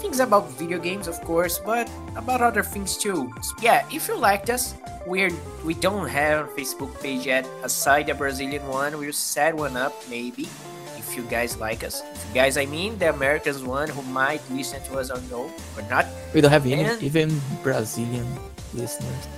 things 0.00 0.20
about 0.20 0.50
video 0.52 0.78
games, 0.78 1.08
of 1.08 1.20
course, 1.22 1.58
but 1.58 1.90
about 2.16 2.40
other 2.40 2.62
things 2.62 2.96
too. 2.96 3.32
So 3.42 3.54
yeah, 3.60 3.86
if 3.90 4.08
you 4.08 4.16
liked 4.16 4.50
us, 4.50 4.74
we're 5.06 5.30
we 5.64 5.74
don't 5.74 6.08
have 6.08 6.46
a 6.46 6.50
Facebook 6.52 6.92
page 7.02 7.26
yet. 7.26 7.46
Aside 7.62 8.06
the 8.06 8.14
Brazilian 8.14 8.66
one, 8.68 8.98
we'll 8.98 9.12
set 9.12 9.54
one 9.54 9.76
up 9.76 9.92
maybe. 10.08 10.48
If 10.96 11.16
you 11.16 11.22
guys 11.28 11.58
like 11.58 11.84
us, 11.84 12.00
if 12.14 12.24
you 12.28 12.34
guys, 12.34 12.56
I 12.56 12.66
mean 12.66 12.98
the 12.98 13.10
Americans 13.10 13.62
one 13.62 13.88
who 13.88 14.02
might 14.12 14.40
listen 14.50 14.82
to 14.88 14.98
us 14.98 15.10
or 15.10 15.20
no 15.30 15.50
or 15.76 15.82
not. 15.90 16.06
We 16.32 16.40
don't 16.40 16.52
have 16.52 16.64
any 16.64 16.84
and, 16.84 17.02
even 17.02 17.40
Brazilian 17.62 18.26
listeners. 18.72 19.28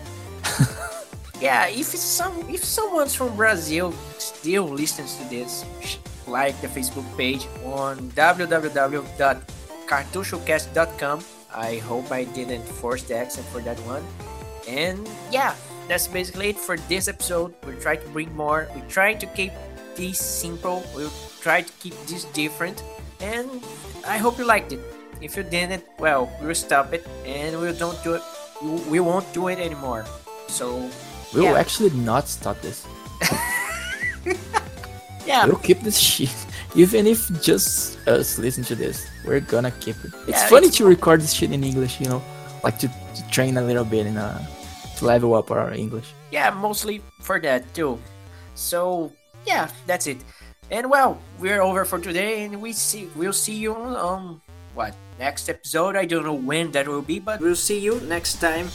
Yeah, 1.45 1.69
if 1.69 1.93
some 1.93 2.33
if 2.49 2.65
someone's 2.65 3.13
from 3.15 3.37
Brazil 3.37 3.93
still 4.17 4.65
listens 4.65 5.21
to 5.21 5.25
this, 5.29 5.69
like 6.27 6.57
the 6.65 6.69
Facebook 6.73 7.05
page 7.21 7.45
on 7.69 8.09
www 8.17 9.05
cartuchocast.com. 9.87 11.21
I 11.55 11.77
hope 11.87 12.11
I 12.11 12.25
didn't 12.25 12.67
force 12.67 13.03
the 13.05 13.17
accent 13.17 13.47
for 13.49 13.61
that 13.61 13.79
one. 13.87 14.03
And 14.67 15.09
yeah, 15.31 15.55
that's 15.89 16.09
basically 16.09 16.51
it 16.51 16.59
for 16.59 16.77
this 16.89 17.07
episode. 17.07 17.55
We'll 17.65 17.81
try 17.81 17.97
to 17.97 18.09
bring 18.09 18.35
more. 18.35 18.69
We 18.75 18.81
try 18.89 19.15
to 19.15 19.27
keep 19.39 19.53
this 19.95 20.19
simple. 20.19 20.83
We'll 20.95 21.13
try 21.41 21.63
to 21.63 21.73
keep 21.79 21.95
this 22.07 22.25
different. 22.33 22.83
And 23.21 23.49
I 24.07 24.19
hope 24.19 24.39
you 24.39 24.45
liked 24.45 24.73
it. 24.73 24.81
If 25.21 25.37
you 25.37 25.45
didn't, 25.45 25.85
well, 25.99 26.29
we'll 26.43 26.59
stop 26.59 26.93
it 26.93 27.07
and 27.25 27.61
we 27.61 27.73
don't 27.73 28.03
do 28.03 28.15
it. 28.15 28.23
We 28.91 28.99
won't 29.01 29.31
do 29.33 29.49
it 29.49 29.59
anymore. 29.59 30.05
So 30.49 30.91
we 31.33 31.41
will 31.41 31.53
yeah. 31.53 31.59
actually 31.59 31.91
not 31.91 32.29
stop 32.29 32.61
this. 32.61 32.87
yeah, 35.27 35.47
we'll 35.47 35.57
keep 35.57 35.81
this 35.81 35.99
shit. 35.99 36.35
Even 36.75 37.07
if 37.07 37.31
just 37.41 37.97
us 38.09 38.39
listen 38.39 38.65
to 38.65 38.75
this, 38.75 39.07
we're 39.25 39.41
gonna 39.41 39.71
keep 39.71 39.97
it. 40.05 40.13
It's 40.27 40.43
yeah, 40.43 40.49
funny 40.49 40.67
it's... 40.67 40.77
to 40.79 40.85
record 40.85 41.21
this 41.21 41.33
shit 41.33 41.53
in 41.53 41.63
English, 41.63 42.01
you 42.01 42.09
know, 42.09 42.23
like 42.65 42.79
to, 42.81 42.89
to 42.89 43.31
train 43.31 43.57
a 43.57 43.63
little 43.63 43.85
bit 43.85 44.07
in 44.07 44.17
uh 44.17 44.45
to 44.97 45.05
level 45.05 45.35
up 45.35 45.51
our 45.51 45.73
English. 45.73 46.13
Yeah, 46.31 46.51
mostly 46.51 47.01
for 47.21 47.39
that 47.41 47.73
too. 47.75 47.99
So 48.55 49.13
yeah, 49.47 49.71
that's 49.87 50.07
it. 50.07 50.19
And 50.71 50.91
well, 50.91 51.21
we're 51.39 51.61
over 51.61 51.85
for 51.85 51.99
today, 51.99 52.45
and 52.45 52.61
we 52.61 52.73
see 52.73 53.09
we'll 53.15 53.37
see 53.37 53.55
you 53.55 53.75
on 53.75 53.95
um 53.97 54.43
what 54.75 54.95
next 55.19 55.49
episode. 55.49 55.97
I 55.97 56.05
don't 56.05 56.25
know 56.25 56.35
when 56.35 56.73
that 56.73 56.89
will 56.89 57.03
be, 57.03 57.21
but 57.21 57.41
we'll 57.41 57.57
see 57.57 57.79
you 57.79 58.01
next 58.01 58.41
time. 58.41 58.69